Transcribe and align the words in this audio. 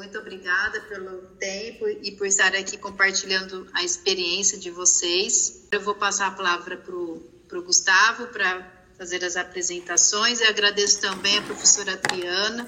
Muito 0.00 0.18
obrigada 0.18 0.80
pelo 0.88 1.18
tempo 1.38 1.86
e 1.86 2.12
por 2.12 2.26
estar 2.26 2.54
aqui 2.54 2.78
compartilhando 2.78 3.68
a 3.74 3.84
experiência 3.84 4.56
de 4.56 4.70
vocês. 4.70 5.66
Eu 5.70 5.82
vou 5.82 5.94
passar 5.94 6.28
a 6.28 6.30
palavra 6.30 6.74
para 6.78 6.96
o 6.96 7.62
Gustavo 7.62 8.28
para 8.28 8.86
fazer 8.96 9.22
as 9.22 9.36
apresentações 9.36 10.40
e 10.40 10.44
agradeço 10.44 11.02
também 11.02 11.36
a 11.36 11.42
professora 11.42 11.92
Adriana, 11.92 12.66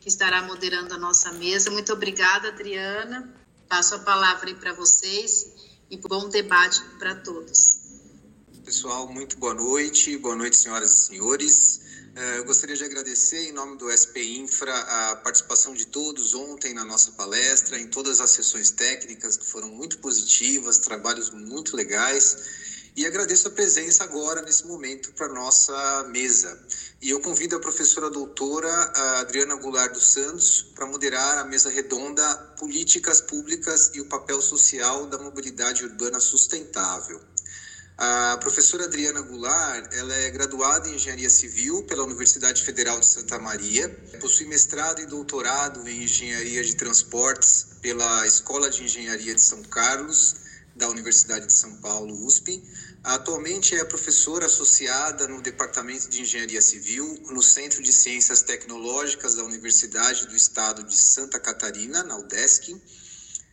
que 0.00 0.08
estará 0.08 0.42
moderando 0.42 0.92
a 0.94 0.98
nossa 0.98 1.30
mesa. 1.34 1.70
Muito 1.70 1.92
obrigada, 1.92 2.48
Adriana. 2.48 3.32
Passo 3.68 3.94
a 3.94 4.00
palavra 4.00 4.48
aí 4.48 4.56
para 4.56 4.72
vocês 4.72 5.46
e 5.88 5.96
bom 5.96 6.28
debate 6.28 6.82
para 6.98 7.14
todos. 7.14 7.78
Pessoal, 8.64 9.06
muito 9.06 9.36
boa 9.36 9.54
noite. 9.54 10.18
Boa 10.18 10.34
noite, 10.34 10.56
senhoras 10.56 10.90
e 10.90 10.98
senhores. 11.04 11.83
Eh, 12.16 12.38
eu 12.38 12.44
gostaria 12.44 12.76
de 12.76 12.84
agradecer, 12.84 13.48
em 13.48 13.52
nome 13.52 13.76
do 13.76 13.90
SP 13.90 14.22
Infra, 14.38 14.72
a 14.72 15.16
participação 15.16 15.74
de 15.74 15.88
todos 15.88 16.32
ontem 16.32 16.72
na 16.72 16.84
nossa 16.84 17.10
palestra, 17.12 17.76
em 17.76 17.88
todas 17.88 18.20
as 18.20 18.30
sessões 18.30 18.70
técnicas 18.70 19.36
que 19.36 19.44
foram 19.44 19.68
muito 19.68 19.98
positivas, 19.98 20.78
trabalhos 20.78 21.30
muito 21.30 21.76
legais. 21.76 22.36
E 22.96 23.04
agradeço 23.04 23.48
a 23.48 23.50
presença 23.50 24.04
agora, 24.04 24.42
nesse 24.42 24.64
momento, 24.64 25.12
para 25.14 25.26
a 25.26 25.32
nossa 25.32 26.04
mesa. 26.04 26.56
E 27.02 27.10
eu 27.10 27.20
convido 27.20 27.56
a 27.56 27.60
professora 27.60 28.08
doutora 28.08 28.72
Adriana 29.18 29.56
Goulart 29.56 29.92
dos 29.92 30.12
Santos 30.12 30.62
para 30.62 30.86
moderar 30.86 31.38
a 31.38 31.44
mesa 31.44 31.68
redonda 31.68 32.22
Políticas 32.56 33.20
Públicas 33.20 33.90
e 33.92 34.00
o 34.00 34.08
Papel 34.08 34.40
Social 34.40 35.08
da 35.08 35.18
Mobilidade 35.18 35.84
Urbana 35.84 36.20
Sustentável. 36.20 37.20
A 37.96 38.36
professora 38.38 38.86
Adriana 38.86 39.20
Goulart, 39.20 39.88
ela 39.94 40.12
é 40.14 40.28
graduada 40.28 40.88
em 40.88 40.96
Engenharia 40.96 41.30
Civil 41.30 41.84
pela 41.84 42.02
Universidade 42.02 42.60
Federal 42.64 42.98
de 42.98 43.06
Santa 43.06 43.38
Maria, 43.38 43.88
possui 44.20 44.46
mestrado 44.46 45.00
e 45.00 45.06
doutorado 45.06 45.88
em 45.88 46.02
Engenharia 46.02 46.64
de 46.64 46.74
Transportes 46.74 47.66
pela 47.80 48.26
Escola 48.26 48.68
de 48.68 48.82
Engenharia 48.82 49.32
de 49.32 49.40
São 49.40 49.62
Carlos, 49.62 50.34
da 50.74 50.88
Universidade 50.88 51.46
de 51.46 51.52
São 51.52 51.76
Paulo, 51.76 52.26
USP. 52.26 52.60
Atualmente 53.04 53.76
é 53.76 53.84
professora 53.84 54.46
associada 54.46 55.28
no 55.28 55.40
Departamento 55.40 56.08
de 56.08 56.22
Engenharia 56.22 56.60
Civil 56.60 57.22
no 57.30 57.42
Centro 57.44 57.80
de 57.80 57.92
Ciências 57.92 58.42
Tecnológicas 58.42 59.36
da 59.36 59.44
Universidade 59.44 60.26
do 60.26 60.34
Estado 60.34 60.82
de 60.82 60.96
Santa 60.96 61.38
Catarina, 61.38 62.02
na 62.02 62.16
UDESC, 62.18 62.74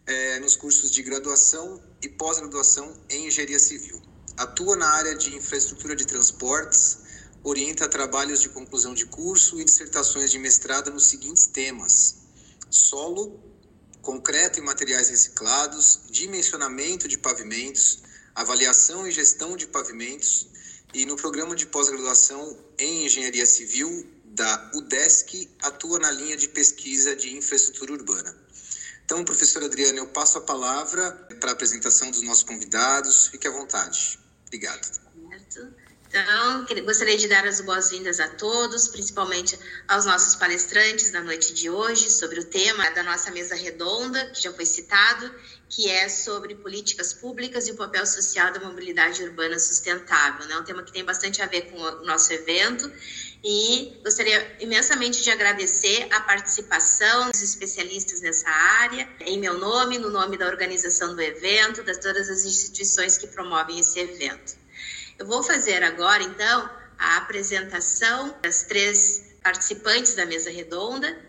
é, 0.07 0.39
nos 0.39 0.55
cursos 0.55 0.89
de 0.89 1.03
graduação 1.03 1.79
e 2.01 2.09
pós-graduação 2.09 2.91
em 3.07 3.27
Engenharia 3.27 3.59
Civil. 3.59 4.00
Atua 4.37 4.75
na 4.75 4.89
área 4.89 5.15
de 5.15 5.35
infraestrutura 5.35 5.95
de 5.95 6.05
transportes, 6.05 6.99
orienta 7.43 7.87
trabalhos 7.87 8.41
de 8.41 8.49
conclusão 8.49 8.93
de 8.93 9.05
curso 9.05 9.59
e 9.59 9.65
dissertações 9.65 10.31
de 10.31 10.39
mestrado 10.39 10.91
nos 10.91 11.07
seguintes 11.07 11.45
temas: 11.45 12.15
solo, 12.69 13.39
concreto 14.01 14.59
e 14.59 14.61
materiais 14.61 15.09
reciclados, 15.09 16.01
dimensionamento 16.09 17.07
de 17.07 17.17
pavimentos, 17.17 17.99
avaliação 18.33 19.07
e 19.07 19.11
gestão 19.11 19.55
de 19.55 19.67
pavimentos, 19.67 20.47
e 20.93 21.05
no 21.05 21.15
programa 21.15 21.55
de 21.55 21.65
pós-graduação 21.65 22.57
em 22.77 23.05
engenharia 23.05 23.45
civil 23.45 24.09
da 24.25 24.71
UDESC 24.75 25.49
atua 25.61 25.99
na 25.99 26.11
linha 26.11 26.37
de 26.37 26.47
pesquisa 26.47 27.15
de 27.15 27.35
infraestrutura 27.35 27.93
urbana. 27.93 28.35
Então, 29.03 29.25
professora 29.25 29.65
Adriana, 29.65 29.99
eu 29.99 30.07
passo 30.07 30.37
a 30.37 30.41
palavra 30.41 31.11
para 31.39 31.49
a 31.49 31.53
apresentação 31.53 32.09
dos 32.11 32.21
nossos 32.21 32.43
convidados. 32.43 33.27
Fique 33.27 33.45
à 33.45 33.51
vontade. 33.51 34.20
Obrigado. 34.51 34.81
Certo. 35.29 35.80
Então, 36.13 36.65
gostaria 36.83 37.17
de 37.17 37.25
dar 37.29 37.47
as 37.47 37.61
boas-vindas 37.61 38.19
a 38.19 38.27
todos, 38.27 38.89
principalmente 38.89 39.57
aos 39.87 40.03
nossos 40.03 40.35
palestrantes 40.35 41.09
da 41.09 41.21
noite 41.21 41.53
de 41.53 41.69
hoje, 41.69 42.11
sobre 42.11 42.41
o 42.41 42.43
tema 42.43 42.89
da 42.89 43.01
nossa 43.01 43.31
mesa 43.31 43.55
redonda, 43.55 44.25
que 44.31 44.43
já 44.43 44.51
foi 44.51 44.65
citado, 44.65 45.33
que 45.69 45.89
é 45.89 46.09
sobre 46.09 46.53
políticas 46.55 47.13
públicas 47.13 47.65
e 47.69 47.71
o 47.71 47.77
papel 47.77 48.05
social 48.05 48.51
da 48.51 48.59
mobilidade 48.59 49.23
urbana 49.23 49.57
sustentável. 49.57 50.43
É 50.43 50.49
né? 50.49 50.57
um 50.57 50.65
tema 50.65 50.83
que 50.83 50.91
tem 50.91 51.05
bastante 51.05 51.41
a 51.41 51.45
ver 51.45 51.71
com 51.71 51.77
o 51.79 52.05
nosso 52.05 52.33
evento. 52.33 52.91
E 53.41 53.97
gostaria 54.03 54.57
imensamente 54.59 55.23
de 55.23 55.31
agradecer 55.31 56.09
a 56.11 56.19
participação 56.19 57.31
dos 57.31 57.41
especialistas 57.41 58.19
nessa 58.19 58.49
área, 58.49 59.07
em 59.21 59.39
meu 59.39 59.57
nome, 59.57 59.97
no 59.97 60.09
nome 60.09 60.37
da 60.37 60.45
organização 60.45 61.15
do 61.15 61.21
evento, 61.21 61.83
das 61.83 61.99
todas 61.99 62.29
as 62.29 62.43
instituições 62.43 63.17
que 63.17 63.27
promovem 63.27 63.79
esse 63.79 63.97
evento. 63.97 64.60
Eu 65.17 65.25
vou 65.25 65.43
fazer 65.43 65.83
agora, 65.83 66.23
então, 66.23 66.69
a 66.97 67.17
apresentação 67.17 68.35
das 68.41 68.63
três 68.63 69.35
participantes 69.41 70.15
da 70.15 70.25
mesa 70.25 70.51
redonda, 70.51 71.19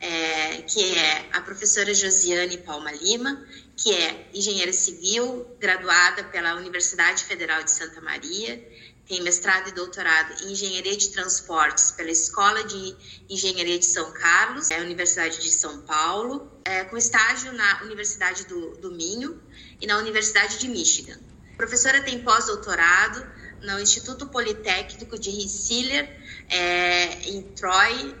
é, 0.00 0.62
que 0.62 0.96
é 0.96 1.28
a 1.32 1.40
professora 1.42 1.92
Josiane 1.92 2.58
Palma 2.58 2.90
Lima, 2.92 3.46
que 3.76 3.94
é 3.94 4.30
engenheira 4.32 4.72
civil, 4.72 5.46
graduada 5.58 6.24
pela 6.24 6.54
Universidade 6.54 7.24
Federal 7.24 7.62
de 7.62 7.70
Santa 7.70 8.00
Maria, 8.00 8.66
tem 9.06 9.22
mestrado 9.22 9.68
e 9.68 9.72
doutorado 9.72 10.44
em 10.44 10.52
engenharia 10.52 10.96
de 10.96 11.08
transportes 11.08 11.90
pela 11.90 12.10
Escola 12.12 12.62
de 12.62 12.96
Engenharia 13.28 13.76
de 13.76 13.84
São 13.84 14.12
Carlos, 14.12 14.70
é, 14.70 14.80
Universidade 14.80 15.40
de 15.40 15.50
São 15.50 15.80
Paulo, 15.80 16.48
é, 16.64 16.84
com 16.84 16.96
estágio 16.96 17.52
na 17.52 17.82
Universidade 17.82 18.46
do, 18.46 18.76
do 18.76 18.92
Minho 18.92 19.42
e 19.80 19.86
na 19.86 19.98
Universidade 19.98 20.58
de 20.58 20.68
Michigan. 20.68 21.18
Professora 21.60 22.00
tem 22.00 22.20
pós-doutorado 22.20 23.22
no 23.60 23.78
Instituto 23.80 24.26
Politécnico 24.28 25.18
de 25.18 25.28
Rensselaer, 25.28 26.08
é, 26.48 27.28
em 27.28 27.42
Troy, 27.52 28.14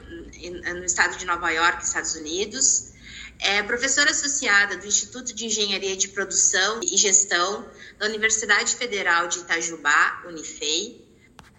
no 0.76 0.84
estado 0.84 1.16
de 1.16 1.24
Nova 1.24 1.50
York, 1.50 1.82
Estados 1.82 2.14
Unidos. 2.16 2.92
É 3.38 3.62
professora 3.62 4.10
associada 4.10 4.76
do 4.76 4.86
Instituto 4.86 5.34
de 5.34 5.46
Engenharia 5.46 5.96
de 5.96 6.08
Produção 6.08 6.80
e 6.82 6.98
Gestão 6.98 7.66
da 7.98 8.04
Universidade 8.04 8.76
Federal 8.76 9.26
de 9.26 9.38
Itajubá, 9.38 10.22
Unifei. 10.28 11.02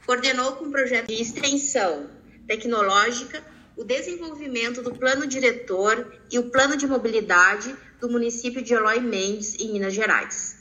Coordenou 0.06 0.58
com 0.58 0.66
o 0.66 0.72
projeto 0.72 1.08
de 1.08 1.20
extensão 1.20 2.12
tecnológica 2.46 3.44
o 3.76 3.84
desenvolvimento 3.84 4.84
do 4.84 4.94
plano 4.94 5.26
diretor 5.26 6.16
e 6.30 6.38
o 6.38 6.52
plano 6.52 6.78
de 6.78 6.86
mobilidade 6.86 7.76
do 8.00 8.08
município 8.08 8.62
de 8.62 8.72
Eloy 8.72 9.00
Mendes, 9.00 9.56
em 9.56 9.74
Minas 9.74 9.96
Gerais. 9.96 10.61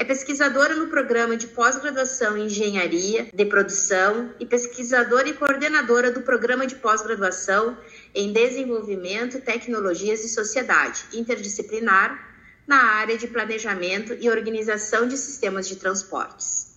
É 0.00 0.04
pesquisadora 0.04 0.76
no 0.76 0.86
programa 0.86 1.36
de 1.36 1.48
pós-graduação 1.48 2.38
em 2.38 2.46
Engenharia 2.46 3.26
de 3.34 3.44
Produção 3.44 4.32
e 4.38 4.46
pesquisadora 4.46 5.28
e 5.28 5.32
coordenadora 5.32 6.12
do 6.12 6.22
programa 6.22 6.68
de 6.68 6.76
pós-graduação 6.76 7.76
em 8.14 8.32
Desenvolvimento, 8.32 9.40
Tecnologias 9.40 10.24
e 10.24 10.28
Sociedade 10.28 11.04
interdisciplinar 11.12 12.16
na 12.64 12.76
área 12.76 13.18
de 13.18 13.26
Planejamento 13.26 14.16
e 14.20 14.30
Organização 14.30 15.08
de 15.08 15.16
Sistemas 15.16 15.66
de 15.66 15.74
Transportes. 15.74 16.76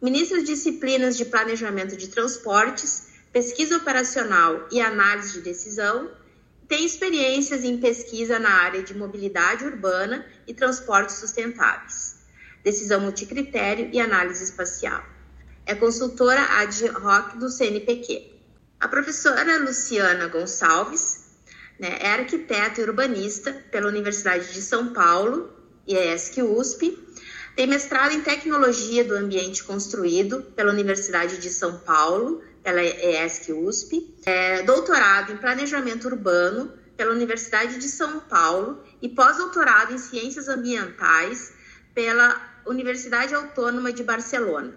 Ministra 0.00 0.38
as 0.38 0.44
disciplinas 0.44 1.18
de 1.18 1.26
Planejamento 1.26 1.94
de 1.94 2.08
Transportes, 2.08 3.08
Pesquisa 3.30 3.76
Operacional 3.76 4.66
e 4.72 4.80
Análise 4.80 5.34
de 5.34 5.40
Decisão, 5.42 6.10
tem 6.66 6.86
experiências 6.86 7.64
em 7.64 7.76
pesquisa 7.76 8.38
na 8.38 8.48
área 8.48 8.82
de 8.82 8.96
mobilidade 8.96 9.62
urbana 9.62 10.24
e 10.46 10.54
transportes 10.54 11.16
sustentáveis, 11.16 12.11
decisão 12.62 13.00
multicritério 13.00 13.90
e 13.92 14.00
análise 14.00 14.44
espacial. 14.44 15.04
É 15.66 15.74
consultora 15.74 16.40
ad 16.58 16.84
hoc 16.90 17.36
do 17.38 17.48
CNPq. 17.48 18.32
A 18.80 18.88
professora 18.88 19.58
Luciana 19.58 20.26
Gonçalves 20.28 21.24
né, 21.78 21.98
é 22.00 22.12
arquiteta 22.12 22.80
e 22.80 22.84
urbanista 22.84 23.52
pela 23.70 23.88
Universidade 23.88 24.52
de 24.52 24.60
São 24.60 24.92
Paulo, 24.92 25.52
IESC 25.86 26.42
USP, 26.42 26.98
tem 27.54 27.66
mestrado 27.66 28.12
em 28.12 28.22
Tecnologia 28.22 29.04
do 29.04 29.14
Ambiente 29.14 29.62
Construído 29.62 30.42
pela 30.56 30.72
Universidade 30.72 31.36
de 31.36 31.50
São 31.50 31.78
Paulo, 31.78 32.42
pela 32.62 32.82
ESC 32.82 33.52
USP, 33.52 34.14
é, 34.24 34.62
doutorado 34.62 35.32
em 35.32 35.36
Planejamento 35.36 36.06
Urbano 36.06 36.72
pela 36.96 37.12
Universidade 37.12 37.78
de 37.78 37.88
São 37.88 38.20
Paulo 38.20 38.82
e 39.02 39.08
pós-doutorado 39.08 39.92
em 39.92 39.98
Ciências 39.98 40.48
Ambientais 40.48 41.52
pela 41.94 42.51
Universidade 42.66 43.34
Autônoma 43.34 43.92
de 43.92 44.04
Barcelona. 44.04 44.72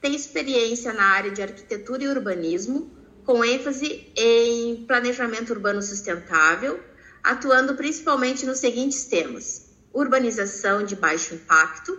Tem 0.00 0.14
experiência 0.14 0.92
na 0.92 1.04
área 1.04 1.30
de 1.30 1.42
arquitetura 1.42 2.04
e 2.04 2.08
urbanismo, 2.08 2.90
com 3.24 3.44
ênfase 3.44 4.12
em 4.16 4.84
planejamento 4.86 5.50
urbano 5.50 5.82
sustentável, 5.82 6.80
atuando 7.22 7.74
principalmente 7.74 8.44
nos 8.46 8.58
seguintes 8.58 9.04
temas: 9.04 9.70
urbanização 9.92 10.84
de 10.84 10.94
baixo 10.96 11.34
impacto, 11.34 11.96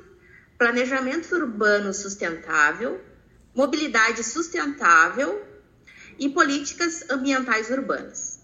planejamento 0.57 1.33
urbano 1.36 1.94
sustentável, 1.94 3.01
mobilidade 3.56 4.24
sustentável 4.24 5.42
e 6.19 6.30
políticas 6.30 7.10
ambientais 7.10 7.69
urbanas. 7.69 8.39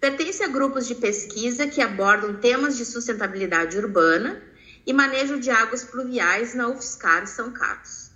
Pertence 0.00 0.42
a 0.42 0.48
grupos 0.48 0.86
de 0.86 0.96
pesquisa 0.96 1.66
que 1.66 1.80
abordam 1.80 2.34
temas 2.34 2.76
de 2.76 2.84
sustentabilidade 2.84 3.78
urbana 3.78 4.42
e 4.86 4.92
manejo 4.92 5.38
de 5.38 5.50
águas 5.50 5.84
pluviais 5.84 6.54
na 6.54 6.68
UFSCar 6.68 7.26
São 7.26 7.52
Carlos. 7.52 8.10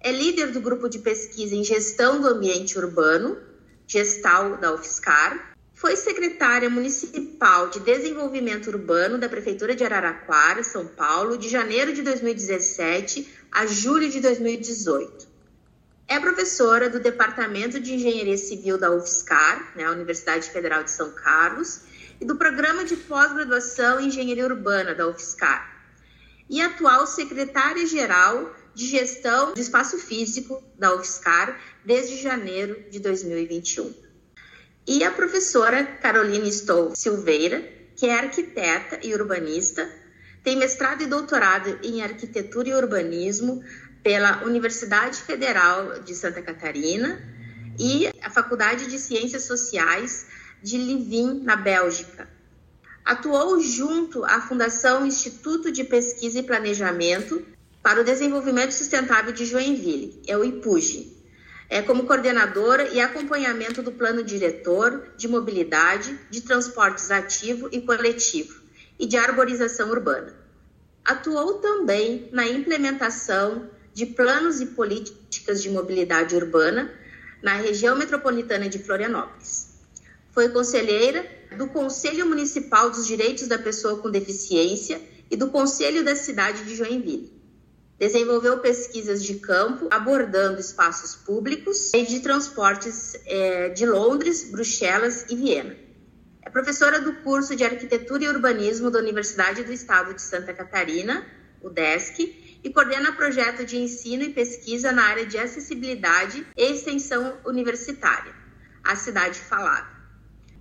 É 0.00 0.10
líder 0.10 0.52
do 0.52 0.60
grupo 0.60 0.88
de 0.88 0.98
pesquisa 0.98 1.54
em 1.54 1.62
gestão 1.62 2.20
do 2.20 2.28
ambiente 2.28 2.78
urbano, 2.78 3.36
Gestal 3.86 4.56
da 4.56 4.72
UFSCar. 4.72 5.54
Foi 5.74 5.96
secretária 5.96 6.70
municipal 6.70 7.68
de 7.68 7.80
Desenvolvimento 7.80 8.68
Urbano 8.68 9.18
da 9.18 9.28
Prefeitura 9.28 9.74
de 9.74 9.84
Araraquara, 9.84 10.62
São 10.62 10.86
Paulo, 10.86 11.36
de 11.36 11.48
janeiro 11.48 11.92
de 11.92 12.02
2017 12.02 13.28
a 13.50 13.66
julho 13.66 14.08
de 14.08 14.20
2018. 14.20 15.28
É 16.06 16.18
professora 16.18 16.88
do 16.88 16.98
Departamento 16.98 17.78
de 17.78 17.94
Engenharia 17.94 18.36
Civil 18.36 18.78
da 18.78 18.90
UFSCar, 18.90 19.72
né, 19.76 19.88
Universidade 19.90 20.50
Federal 20.50 20.82
de 20.82 20.90
São 20.90 21.12
Carlos, 21.12 21.82
e 22.20 22.24
do 22.24 22.36
Programa 22.36 22.84
de 22.84 22.96
Pós-Graduação 22.96 24.00
em 24.00 24.08
Engenharia 24.08 24.44
Urbana 24.44 24.94
da 24.94 25.06
UFSCar. 25.06 25.69
E 26.50 26.60
atual 26.60 27.06
secretária-geral 27.06 28.54
de 28.74 28.86
Gestão 28.86 29.54
do 29.54 29.60
Espaço 29.60 29.96
Físico 29.98 30.62
da 30.78 30.94
UFSCar 30.94 31.58
desde 31.84 32.20
janeiro 32.20 32.84
de 32.90 33.00
2021 33.00 34.10
e 34.86 35.04
a 35.04 35.10
professora 35.12 35.84
Carolina 35.84 36.48
Stoll 36.48 36.96
Silveira, 36.96 37.62
que 37.94 38.06
é 38.06 38.18
arquiteta 38.18 38.98
e 39.02 39.14
urbanista, 39.14 39.88
tem 40.42 40.56
mestrado 40.56 41.02
e 41.02 41.06
doutorado 41.06 41.78
em 41.82 42.02
arquitetura 42.02 42.70
e 42.70 42.74
urbanismo 42.74 43.62
pela 44.02 44.42
Universidade 44.44 45.18
Federal 45.18 46.00
de 46.00 46.14
Santa 46.14 46.42
Catarina 46.42 47.22
e 47.78 48.08
a 48.20 48.30
Faculdade 48.30 48.86
de 48.86 48.98
Ciências 48.98 49.44
Sociais 49.44 50.26
de 50.62 50.76
Leuven, 50.76 51.40
na 51.44 51.56
Bélgica. 51.56 52.28
Atuou 53.04 53.60
junto 53.60 54.24
à 54.24 54.40
Fundação 54.40 55.06
Instituto 55.06 55.72
de 55.72 55.84
Pesquisa 55.84 56.38
e 56.38 56.42
Planejamento 56.42 57.44
para 57.82 58.00
o 58.00 58.04
Desenvolvimento 58.04 58.72
Sustentável 58.72 59.32
de 59.32 59.46
Joinville, 59.46 60.22
é 60.26 60.36
o 60.36 60.44
IPUG, 60.44 61.16
é, 61.68 61.80
como 61.80 62.04
coordenadora 62.04 62.88
e 62.88 63.00
acompanhamento 63.00 63.82
do 63.82 63.92
plano 63.92 64.22
diretor 64.22 65.12
de 65.16 65.26
mobilidade, 65.26 66.18
de 66.28 66.42
transportes 66.42 67.10
ativo 67.10 67.68
e 67.72 67.80
coletivo 67.80 68.60
e 68.98 69.06
de 69.06 69.16
arborização 69.16 69.88
urbana. 69.90 70.34
Atuou 71.04 71.54
também 71.54 72.28
na 72.32 72.46
implementação 72.46 73.70
de 73.94 74.04
planos 74.04 74.60
e 74.60 74.66
políticas 74.66 75.62
de 75.62 75.70
mobilidade 75.70 76.36
urbana 76.36 76.92
na 77.42 77.54
região 77.54 77.96
metropolitana 77.96 78.68
de 78.68 78.78
Florianópolis. 78.78 79.70
Foi 80.32 80.50
conselheira 80.50 81.39
do 81.56 81.68
Conselho 81.68 82.26
Municipal 82.26 82.90
dos 82.90 83.06
Direitos 83.06 83.46
da 83.46 83.58
Pessoa 83.58 83.98
com 83.98 84.10
Deficiência 84.10 85.00
e 85.30 85.36
do 85.36 85.50
Conselho 85.50 86.04
da 86.04 86.16
Cidade 86.16 86.64
de 86.64 86.74
Joinville 86.74 87.40
Desenvolveu 88.00 88.60
pesquisas 88.60 89.22
de 89.22 89.34
campo 89.34 89.86
abordando 89.90 90.58
espaços 90.58 91.14
públicos 91.14 91.92
e 91.92 92.02
de 92.06 92.20
transportes 92.20 93.14
é, 93.26 93.68
de 93.68 93.84
Londres, 93.84 94.50
Bruxelas 94.50 95.26
e 95.28 95.36
Viena. 95.36 95.76
É 96.40 96.48
professora 96.48 96.98
do 96.98 97.16
curso 97.16 97.54
de 97.54 97.62
Arquitetura 97.62 98.24
e 98.24 98.28
Urbanismo 98.28 98.90
da 98.90 98.98
Universidade 98.98 99.64
do 99.64 99.70
Estado 99.70 100.14
de 100.14 100.22
Santa 100.22 100.54
Catarina, 100.54 101.26
o 101.60 101.68
DESC, 101.68 102.58
e 102.64 102.72
coordena 102.72 103.12
projeto 103.12 103.66
de 103.66 103.76
ensino 103.76 104.22
e 104.22 104.32
pesquisa 104.32 104.92
na 104.92 105.04
área 105.04 105.26
de 105.26 105.36
acessibilidade 105.36 106.46
e 106.56 106.72
extensão 106.72 107.36
universitária, 107.44 108.32
a 108.82 108.96
Cidade 108.96 109.38
Falada. 109.38 109.99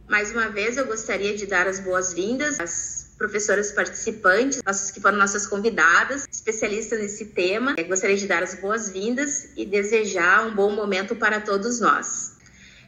Mais 0.09 0.31
uma 0.31 0.49
vez, 0.49 0.75
eu 0.75 0.87
gostaria 0.87 1.37
de 1.37 1.45
dar 1.45 1.67
as 1.67 1.79
boas-vindas 1.79 2.59
às 2.59 3.13
professoras 3.15 3.71
participantes, 3.71 4.59
nossas, 4.65 4.89
que 4.89 4.99
foram 4.99 5.19
nossas 5.19 5.45
convidadas, 5.45 6.25
especialistas 6.31 6.99
nesse 6.99 7.25
tema. 7.25 7.75
Eu 7.77 7.85
gostaria 7.85 8.17
de 8.17 8.25
dar 8.25 8.41
as 8.41 8.55
boas-vindas 8.55 9.49
e 9.55 9.67
desejar 9.67 10.47
um 10.47 10.55
bom 10.55 10.71
momento 10.71 11.15
para 11.15 11.39
todos 11.39 11.79
nós. 11.79 12.31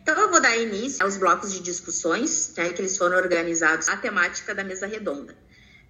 Então, 0.01 0.19
eu 0.19 0.31
vou 0.31 0.41
dar 0.41 0.57
início 0.57 1.05
aos 1.05 1.15
blocos 1.15 1.53
de 1.53 1.59
discussões, 1.59 2.53
né, 2.57 2.69
que 2.69 2.81
eles 2.81 2.97
foram 2.97 3.17
organizados, 3.17 3.87
a 3.87 3.97
temática 3.97 4.55
da 4.55 4.63
mesa 4.63 4.87
redonda. 4.87 5.35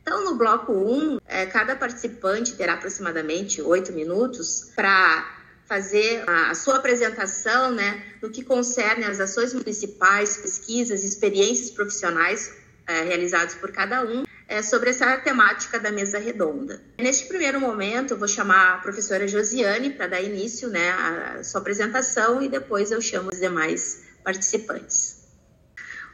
Então, 0.01 0.25
no 0.25 0.35
bloco 0.35 0.73
1, 0.73 1.13
um, 1.13 1.17
é, 1.25 1.45
cada 1.45 1.77
participante 1.77 2.55
terá 2.55 2.73
aproximadamente 2.73 3.61
oito 3.61 3.93
minutos 3.93 4.69
para 4.75 5.40
fazer 5.71 6.21
a, 6.27 6.53
sua 6.53 6.75
apresentação 6.75 7.71
né, 7.71 8.03
no 8.21 8.29
que 8.29 8.43
concerne 8.43 9.05
às 9.05 9.21
ações 9.21 9.53
municipais, 9.53 10.35
pesquisas, 10.35 11.01
experiências 11.01 11.71
profissionais 11.71 12.53
é, 12.85 13.03
realizados 13.03 13.55
por 13.55 13.71
cada 13.71 14.03
um 14.03 14.25
é, 14.49 14.61
sobre 14.61 14.89
essa 14.89 15.15
temática 15.19 15.79
da 15.79 15.89
mesa 15.89 16.19
redonda. 16.19 16.81
Neste 16.99 17.25
primeiro 17.25 17.57
momento, 17.57 18.15
eu 18.15 18.17
vou 18.17 18.27
chamar 18.27 18.73
a 18.73 18.77
professora 18.79 19.25
Josiane 19.29 19.91
para 19.91 20.07
dar 20.07 20.21
início 20.21 20.67
né, 20.67 20.91
à 20.91 21.41
sua 21.41 21.61
apresentação 21.61 22.41
e 22.41 22.49
depois 22.49 22.91
eu 22.91 22.99
chamo 22.99 23.29
os 23.31 23.39
demais 23.39 24.03
participantes. 24.25 25.21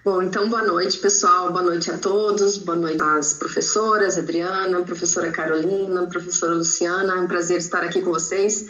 Bom, 0.05 0.21
então 0.21 0.47
boa 0.47 0.61
noite, 0.61 0.99
pessoal. 0.99 1.51
Boa 1.51 1.63
noite 1.63 1.89
a 1.89 1.97
todos. 1.97 2.59
Boa 2.59 2.77
noite 2.77 3.01
às 3.01 3.33
professoras, 3.33 4.19
Adriana, 4.19 4.83
professora 4.83 5.31
Carolina, 5.31 6.05
professora 6.05 6.53
Luciana. 6.53 7.15
É 7.15 7.19
um 7.19 7.27
prazer 7.27 7.57
estar 7.57 7.83
aqui 7.83 8.03
com 8.03 8.11
vocês 8.11 8.67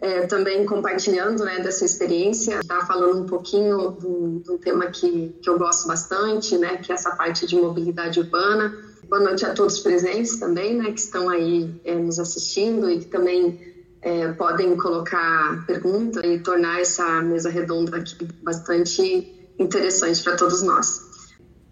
é, 0.00 0.26
também 0.26 0.64
compartilhando 0.66 1.44
né, 1.44 1.60
dessa 1.60 1.84
experiência, 1.84 2.60
está 2.60 2.84
falando 2.84 3.22
um 3.22 3.26
pouquinho 3.26 3.90
do, 3.92 4.40
do 4.40 4.58
tema 4.58 4.86
que, 4.86 5.34
que 5.40 5.48
eu 5.48 5.58
gosto 5.58 5.86
bastante, 5.86 6.58
né, 6.58 6.76
que 6.76 6.92
é 6.92 6.94
essa 6.94 7.14
parte 7.16 7.46
de 7.46 7.56
mobilidade 7.56 8.20
urbana. 8.20 8.74
Boa 9.08 9.22
noite 9.22 9.44
a 9.44 9.54
todos 9.54 9.80
presentes 9.80 10.36
também, 10.38 10.76
né, 10.76 10.92
que 10.92 11.00
estão 11.00 11.28
aí 11.28 11.80
é, 11.84 11.94
nos 11.94 12.18
assistindo 12.18 12.90
e 12.90 13.00
que 13.00 13.06
também 13.06 13.74
é, 14.02 14.32
podem 14.32 14.76
colocar 14.76 15.64
pergunta 15.66 16.26
e 16.26 16.38
tornar 16.38 16.80
essa 16.80 17.22
mesa 17.22 17.48
redonda 17.48 17.96
aqui 17.96 18.28
bastante 18.42 19.32
interessante 19.58 20.22
para 20.22 20.36
todos 20.36 20.62
nós. 20.62 21.03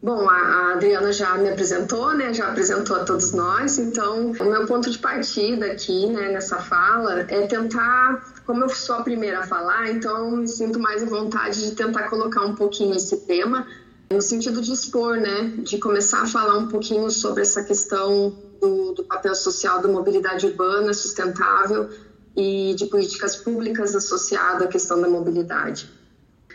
Bom, 0.02 0.28
a 0.28 0.72
Adriana 0.72 1.12
já 1.12 1.38
me 1.38 1.48
apresentou, 1.48 2.12
né? 2.12 2.34
Já 2.34 2.48
apresentou 2.48 2.96
a 2.96 3.04
todos 3.04 3.30
nós. 3.30 3.78
Então, 3.78 4.32
o 4.32 4.44
meu 4.44 4.66
ponto 4.66 4.90
de 4.90 4.98
partida 4.98 5.66
aqui, 5.66 6.06
né, 6.06 6.32
nessa 6.32 6.58
fala, 6.58 7.20
é 7.28 7.46
tentar, 7.46 8.34
como 8.44 8.64
eu 8.64 8.68
sou 8.68 8.96
a 8.96 9.02
primeira 9.02 9.38
a 9.38 9.46
falar, 9.46 9.90
então 9.90 10.32
me 10.32 10.48
sinto 10.48 10.80
mais 10.80 11.04
à 11.04 11.06
vontade 11.06 11.70
de 11.70 11.76
tentar 11.76 12.08
colocar 12.10 12.40
um 12.44 12.56
pouquinho 12.56 12.96
esse 12.96 13.16
tema 13.18 13.64
no 14.10 14.20
sentido 14.20 14.60
de 14.60 14.72
expor, 14.72 15.18
né? 15.18 15.52
De 15.58 15.78
começar 15.78 16.22
a 16.22 16.26
falar 16.26 16.58
um 16.58 16.66
pouquinho 16.66 17.08
sobre 17.08 17.42
essa 17.42 17.62
questão 17.62 18.36
do, 18.60 18.94
do 18.94 19.04
papel 19.04 19.36
social 19.36 19.80
da 19.80 19.86
mobilidade 19.86 20.46
urbana 20.46 20.92
sustentável 20.92 21.88
e 22.36 22.74
de 22.74 22.86
políticas 22.86 23.36
públicas 23.36 23.94
associadas 23.94 24.62
à 24.62 24.66
questão 24.66 25.00
da 25.00 25.08
mobilidade. 25.08 26.01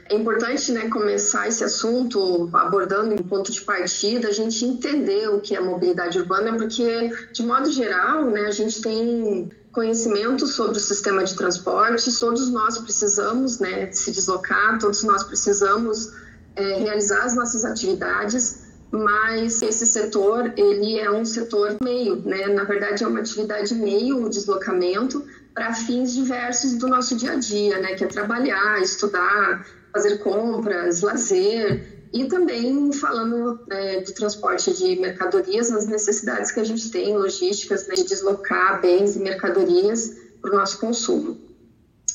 É 0.10 0.16
importante 0.16 0.72
né, 0.72 0.90
começar 0.90 1.48
esse 1.48 1.64
assunto 1.64 2.50
abordando 2.54 3.14
em 3.14 3.18
ponto 3.18 3.52
de 3.52 3.62
partida, 3.62 4.30
a 4.30 4.32
gente 4.32 4.64
entender 4.64 5.28
o 5.30 5.42
que 5.42 5.56
é 5.56 5.60
mobilidade 5.60 6.18
urbana, 6.18 6.56
porque, 6.56 7.12
de 7.34 7.44
modo 7.44 7.70
geral, 7.72 8.26
né, 8.26 8.46
a 8.46 8.52
gente 8.52 8.82
tem 8.82 9.50
conhecimento 9.72 10.48
sobre 10.48 10.78
o 10.78 10.80
sistema 10.80 11.24
de 11.24 11.36
transporte, 11.36 12.18
todos 12.20 12.50
nós 12.50 12.78
precisamos 12.78 13.60
né, 13.60 13.92
se 13.92 14.12
deslocar, 14.12 14.80
todos 14.80 15.04
nós 15.04 15.24
precisamos 15.24 16.12
é, 16.56 16.78
realizar 16.80 17.24
as 17.24 17.36
nossas 17.36 17.64
atividades, 17.64 18.66
mas 18.90 19.62
esse 19.62 19.86
setor 19.86 20.54
ele 20.58 20.98
é 20.98 21.12
um 21.12 21.26
setor 21.26 21.78
meio, 21.84 22.16
né? 22.26 22.48
Na 22.48 22.64
verdade 22.64 23.04
é 23.04 23.08
uma 23.08 23.20
atividade 23.20 23.76
meio 23.76 24.24
o 24.24 24.30
deslocamento 24.30 25.24
para 25.54 25.74
fins 25.74 26.14
diversos 26.14 26.76
do 26.76 26.88
nosso 26.88 27.16
dia 27.16 27.34
a 27.34 27.36
dia, 27.36 27.80
né? 27.80 27.96
Que 27.96 28.06
é 28.06 28.08
trabalhar, 28.08 28.82
estudar, 28.82 29.66
fazer 29.98 30.18
compras, 30.20 31.02
lazer 31.02 32.08
e 32.14 32.26
também 32.26 32.94
falando 32.94 33.60
é, 33.70 34.00
de 34.02 34.14
transporte 34.14 34.72
de 34.74 34.96
mercadorias, 34.96 35.72
as 35.72 35.88
necessidades 35.88 36.52
que 36.52 36.60
a 36.60 36.64
gente 36.64 36.90
tem, 36.92 37.18
logísticas, 37.18 37.88
né, 37.88 37.96
de 37.96 38.04
deslocar 38.04 38.80
bens 38.80 39.16
e 39.16 39.20
mercadorias 39.20 40.16
para 40.42 40.54
o 40.54 40.56
nosso 40.56 40.80
consumo. 40.80 41.38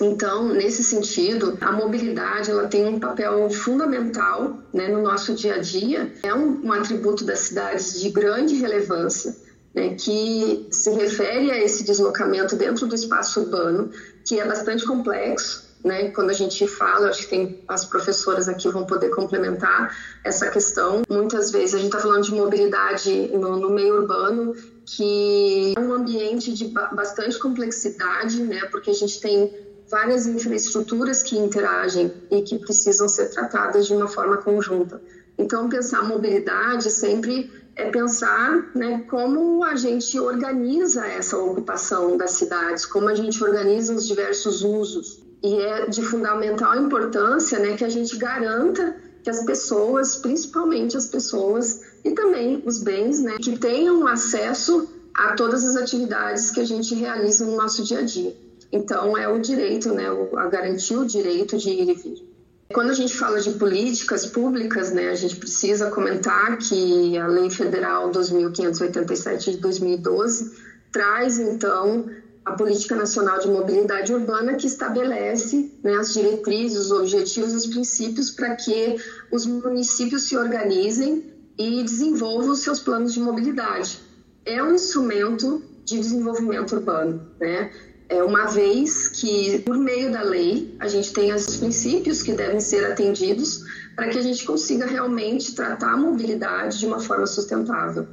Então, 0.01 0.49
nesse 0.49 0.83
sentido, 0.83 1.59
a 1.61 1.73
mobilidade 1.73 2.51
ela 2.51 2.67
tem 2.67 2.87
um 2.87 2.99
papel 2.99 3.51
fundamental 3.51 4.59
né, 4.73 4.89
no 4.89 5.03
nosso 5.03 5.35
dia 5.35 5.57
a 5.57 5.59
dia. 5.59 6.13
É 6.23 6.33
um, 6.35 6.67
um 6.67 6.73
atributo 6.73 7.25
das 7.25 7.41
cidades 7.41 8.01
de 8.01 8.09
grande 8.11 8.55
relevância, 8.55 9.37
né, 9.75 9.95
que 9.95 10.69
se 10.71 10.91
refere 10.91 11.51
a 11.51 11.63
esse 11.63 11.85
deslocamento 11.85 12.57
dentro 12.57 12.87
do 12.87 12.95
espaço 12.95 13.41
urbano, 13.41 13.91
que 14.25 14.41
é 14.41 14.47
bastante 14.47 14.87
complexo, 14.87 15.72
né? 15.85 16.11
Quando 16.11 16.31
a 16.31 16.35
gente 16.35 16.67
fala, 16.67 17.09
acho 17.09 17.23
que 17.23 17.29
tem 17.29 17.65
as 17.67 17.85
professoras 17.85 18.49
aqui 18.49 18.69
vão 18.69 18.85
poder 18.85 19.11
complementar 19.11 19.97
essa 20.25 20.49
questão. 20.51 21.03
Muitas 21.09 21.51
vezes 21.51 21.75
a 21.75 21.79
gente 21.79 21.89
está 21.89 21.99
falando 21.99 22.23
de 22.23 22.33
mobilidade 22.33 23.29
no, 23.33 23.57
no, 23.57 23.71
meio 23.71 23.97
urbano, 23.97 24.55
que 24.85 25.75
é 25.77 25.81
um 25.81 25.93
ambiente 25.93 26.53
de 26.53 26.67
bastante 26.67 27.39
complexidade, 27.39 28.43
né? 28.43 28.65
Porque 28.71 28.91
a 28.91 28.95
gente 28.95 29.21
tem 29.21 29.53
várias 29.91 30.27
infraestruturas 30.27 31.23
que 31.23 31.37
interagem 31.37 32.13
e 32.31 32.43
que 32.43 32.59
precisam 32.59 33.09
ser 33.09 33.31
tratadas 33.31 33.87
de 33.87 33.93
uma 33.93 34.09
forma 34.09 34.37
conjunta. 34.39 35.03
Então, 35.37 35.69
pensar 35.69 36.05
mobilidade 36.05 36.91
sempre 36.91 37.51
é 37.75 37.91
pensar 37.91 38.71
né, 38.75 39.05
como 39.09 39.65
a 39.65 39.75
gente 39.75 40.19
organiza 40.21 41.07
essa 41.07 41.39
ocupação 41.39 42.19
das 42.19 42.33
cidades, 42.33 42.85
como 42.85 43.09
a 43.09 43.15
gente 43.15 43.43
organiza 43.43 43.95
os 43.95 44.07
diversos 44.07 44.63
usos 44.63 45.23
e 45.43 45.57
é 45.57 45.87
de 45.87 46.03
fundamental 46.03 46.77
importância 46.77 47.59
né, 47.59 47.77
que 47.77 47.85
a 47.85 47.89
gente 47.89 48.17
garanta 48.17 48.97
que 49.23 49.31
as 49.31 49.45
pessoas, 49.45 50.17
principalmente 50.17 50.97
as 50.97 51.07
pessoas 51.07 51.81
e 52.05 52.11
também 52.11 52.63
os 52.67 52.79
bens, 52.79 53.21
né, 53.21 53.37
que 53.41 53.59
tenham 53.59 54.07
acesso 54.07 54.89
a 55.15 55.35
todas 55.35 55.65
as 55.65 55.77
atividades 55.77 56.51
que 56.51 56.61
a 56.61 56.65
gente 56.65 56.95
realiza 56.95 57.45
no 57.45 57.57
nosso 57.57 57.85
dia 57.85 58.01
a 58.01 58.03
dia. 58.03 58.35
Então, 58.73 59.17
é 59.17 59.29
o 59.29 59.39
direito, 59.39 59.93
né, 59.93 60.07
a 60.37 60.49
garantir 60.49 60.97
o 60.97 61.05
direito 61.05 61.57
de 61.59 61.71
ir 61.71 61.91
e 61.91 61.95
vir. 61.95 62.33
Quando 62.73 62.91
a 62.91 62.95
gente 62.95 63.15
fala 63.15 63.39
de 63.39 63.51
políticas 63.53 64.25
públicas, 64.25 64.93
né, 64.93 65.11
a 65.11 65.15
gente 65.15 65.37
precisa 65.37 65.91
comentar 65.91 66.57
que 66.57 67.19
a 67.19 67.27
Lei 67.27 67.51
Federal 67.51 68.11
2587 68.11 69.53
de 69.53 69.57
2012 69.59 70.53
traz, 70.91 71.39
então, 71.39 72.07
a 72.45 72.53
Política 72.53 72.97
Nacional 72.97 73.39
de 73.39 73.49
Mobilidade 73.49 74.13
Urbana, 74.13 74.55
que 74.55 74.67
estabelece 74.67 75.73
né, 75.83 75.95
as 75.95 76.13
diretrizes, 76.13 76.87
os 76.87 76.91
objetivos, 76.91 77.53
os 77.53 77.67
princípios 77.67 78.31
para 78.31 78.57
que 78.57 78.97
os 79.31 79.47
municípios 79.47 80.25
se 80.25 80.37
organizem 80.37 81.25
e 81.57 81.83
desenvolvam 81.83 82.51
os 82.51 82.61
seus 82.61 82.81
planos 82.81 83.13
de 83.13 83.21
mobilidade. 83.21 84.01
É 84.45 84.63
um 84.63 84.75
instrumento 84.75 85.63
de 85.85 85.99
desenvolvimento 85.99 86.75
urbano, 86.75 87.29
né? 87.41 87.71
É 88.09 88.23
uma 88.23 88.47
vez 88.47 89.09
que, 89.09 89.61
por 89.61 89.79
meio 89.79 90.13
da 90.13 90.23
lei, 90.23 90.77
a 90.81 90.89
gente 90.89 91.13
tem 91.13 91.33
os 91.33 91.57
princípios 91.57 92.23
que 92.23 92.33
devem 92.33 92.61
ser 92.61 92.85
atendidos 92.85 93.65
para 93.97 94.09
que 94.09 94.19
a 94.19 94.23
gente 94.23 94.45
consiga 94.45 94.85
realmente 94.85 95.55
tratar 95.55 95.93
a 95.93 95.97
mobilidade 95.97 96.79
de 96.79 96.87
uma 96.87 97.01
forma 97.01 97.27
sustentável. 97.27 98.07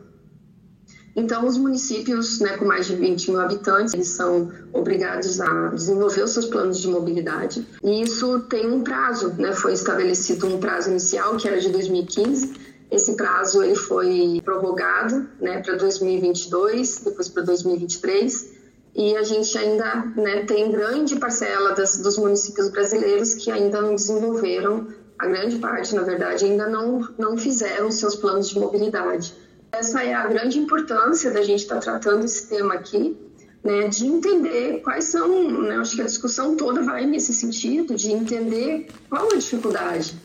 Então, 1.16 1.46
os 1.46 1.58
municípios 1.58 2.40
né, 2.40 2.58
com 2.58 2.66
mais 2.66 2.88
de 2.88 2.96
20 2.96 3.32
mil 3.32 3.42
habitantes, 3.42 3.94
eles 3.94 4.08
são 4.08 4.52
obrigados 4.72 5.42
a 5.42 5.70
desenvolver 5.70 6.24
os 6.24 6.32
seus 6.32 6.46
planos 6.46 6.80
de 6.80 6.88
mobilidade. 6.88 7.68
E 7.84 8.02
isso 8.02 8.40
tem 8.42 8.70
um 8.72 8.82
prazo, 8.82 9.34
né? 9.38 9.52
Foi 9.54 9.74
estabelecido 9.74 10.48
um 10.48 10.60
prazo 10.60 10.90
inicial, 10.90 11.36
que 11.38 11.48
era 11.48 11.60
de 11.60 11.70
2015. 11.70 12.54
Esse 12.92 13.16
prazo 13.16 13.62
ele 13.64 13.76
foi 13.76 14.42
prorrogado 14.44 15.28
né, 15.40 15.62
para 15.62 15.76
2022, 15.76 17.02
depois 17.04 17.28
para 17.28 17.44
2023 17.44 18.60
e 18.96 19.16
a 19.16 19.24
gente 19.24 19.58
ainda 19.58 20.12
né, 20.16 20.44
tem 20.44 20.72
grande 20.72 21.16
parcela 21.16 21.74
das, 21.74 21.98
dos 21.98 22.18
municípios 22.18 22.70
brasileiros 22.70 23.36
que 23.36 23.52
ainda 23.52 23.82
não 23.82 23.96
desenvolveram, 23.96 24.88
a 25.18 25.28
grande 25.28 25.58
parte, 25.58 25.94
na 25.96 26.02
verdade, 26.02 26.46
ainda 26.46 26.68
não, 26.68 27.08
não 27.18 27.38
fizeram 27.38 27.92
seus 27.92 28.16
planos 28.16 28.50
de 28.50 28.60
mobilidade. 28.60 29.34
Essa 29.72 30.04
é 30.04 30.14
a 30.14 30.28
grande 30.28 30.58
importância 30.58 31.32
da 31.32 31.42
gente 31.42 31.62
estar 31.62 31.76
tá 31.76 31.82
tratando 31.82 32.26
esse 32.26 32.48
tema 32.48 32.74
aqui, 32.74 33.16
né, 33.64 33.88
de 33.88 34.06
entender 34.06 34.82
quais 34.82 35.06
são, 35.06 35.62
né, 35.62 35.78
acho 35.78 35.96
que 35.96 36.02
a 36.02 36.06
discussão 36.06 36.56
toda 36.56 36.82
vai 36.82 37.06
nesse 37.06 37.34
sentido, 37.34 37.96
de 37.96 38.12
entender 38.12 38.88
qual 39.10 39.32
a 39.32 39.36
dificuldade. 39.36 40.16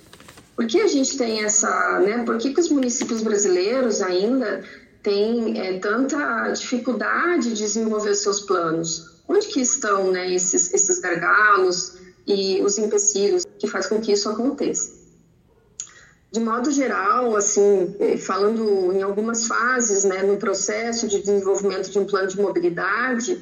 Por 0.57 0.67
que 0.67 0.81
a 0.81 0.87
gente 0.87 1.19
tem 1.19 1.45
essa, 1.45 2.01
né, 2.01 2.25
por 2.25 2.39
que, 2.39 2.55
que 2.55 2.61
os 2.61 2.71
municípios 2.71 3.23
brasileiros 3.23 4.01
ainda 4.01 4.63
tem 5.03 5.61
é, 5.61 5.79
tanta 5.79 6.51
dificuldade 6.53 7.51
de 7.51 7.57
desenvolver 7.57 8.15
seus 8.15 8.41
planos? 8.41 9.21
Onde 9.29 9.47
que 9.49 9.61
estão 9.61 10.11
né, 10.11 10.33
esses, 10.33 10.73
esses 10.73 10.99
gargalos 11.01 11.99
e 12.27 12.63
os 12.63 12.79
empecilhos 12.79 13.45
que 13.59 13.67
faz 13.67 13.87
com 13.87 14.01
que 14.01 14.13
isso 14.13 14.29
aconteça? 14.29 15.04
De 16.35 16.41
modo 16.41 16.69
geral, 16.73 17.37
assim, 17.37 17.95
é, 18.01 18.17
falando 18.17 18.93
em 18.93 19.01
algumas 19.05 19.47
fases 19.47 20.03
né, 20.03 20.21
no 20.25 20.37
processo 20.37 21.07
de 21.07 21.21
desenvolvimento 21.21 21.93
de 21.93 21.97
um 21.97 22.05
plano 22.05 22.27
de 22.27 22.37
mobilidade, 22.41 23.41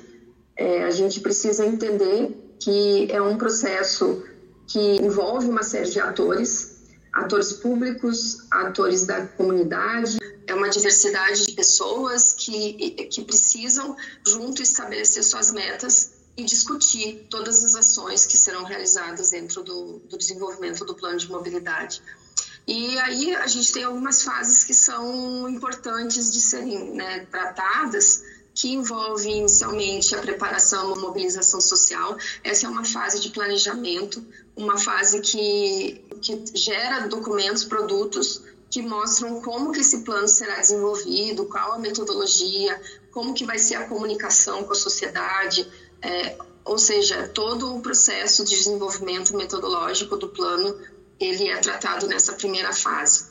é, 0.55 0.85
a 0.85 0.91
gente 0.91 1.19
precisa 1.21 1.65
entender 1.65 2.55
que 2.61 3.11
é 3.11 3.23
um 3.23 3.39
processo 3.39 4.23
que 4.67 4.97
envolve 4.97 5.49
uma 5.49 5.63
série 5.63 5.89
de 5.89 6.01
atores, 6.01 6.83
atores 7.11 7.55
públicos, 7.55 8.47
atores 8.51 9.07
da 9.07 9.27
comunidade, 9.27 10.19
é 10.47 10.55
uma 10.55 10.69
diversidade 10.69 11.47
de 11.47 11.53
pessoas 11.55 12.35
que, 12.35 12.91
que 13.11 13.25
precisam 13.25 13.97
junto 14.27 14.61
estabelecer 14.61 15.25
suas 15.25 15.51
metas 15.51 16.13
e 16.37 16.45
discutir 16.45 17.27
todas 17.31 17.65
as 17.65 17.75
ações 17.75 18.27
que 18.27 18.37
serão 18.37 18.65
realizadas 18.65 19.31
dentro 19.31 19.63
do, 19.63 19.99
do 20.11 20.19
desenvolvimento 20.19 20.85
do 20.85 20.95
plano 20.95 21.17
de 21.17 21.31
mobilidade. 21.31 22.03
E 22.67 22.99
aí 22.99 23.35
a 23.35 23.47
gente 23.47 23.73
tem 23.73 23.85
algumas 23.85 24.23
fases 24.23 24.63
que 24.65 24.75
são 24.75 25.49
importantes 25.49 26.33
de 26.33 26.41
serem 26.41 26.95
né, 26.95 27.27
tratadas, 27.31 28.23
que 28.55 28.73
envolve 28.73 29.29
inicialmente 29.29 30.15
a 30.15 30.21
preparação, 30.21 30.93
a 30.93 30.97
mobilização 30.97 31.61
social. 31.61 32.17
Essa 32.45 32.67
é 32.67 32.71
uma 32.71 32.85
fase 32.85 33.19
de 33.21 33.31
planejamento, 33.31 34.25
uma 34.55 34.79
fase 34.79 35.21
que, 35.21 36.05
que 36.21 36.45
gera 36.55 37.09
documentos, 37.09 37.65
produtos 37.65 38.43
que 38.71 38.81
mostram 38.81 39.41
como 39.43 39.73
que 39.73 39.81
esse 39.81 40.01
plano 40.01 40.29
será 40.29 40.57
desenvolvido, 40.57 41.47
qual 41.47 41.73
a 41.73 41.79
metodologia, 41.79 42.81
como 43.11 43.35
que 43.35 43.45
vai 43.45 43.59
ser 43.59 43.75
a 43.75 43.87
comunicação 43.87 44.65
com 44.65 44.73
a 44.73 44.77
sociedade, 44.77 45.71
é, 46.01 46.39
ou 46.65 46.79
seja, 46.79 47.29
todo 47.29 47.77
o 47.77 47.83
processo 47.83 48.45
de 48.45 48.57
desenvolvimento 48.57 49.37
metodológico 49.37 50.17
do 50.17 50.29
plano 50.29 50.75
ele 51.25 51.49
é 51.49 51.57
tratado 51.59 52.07
nessa 52.07 52.33
primeira 52.33 52.73
fase. 52.73 53.31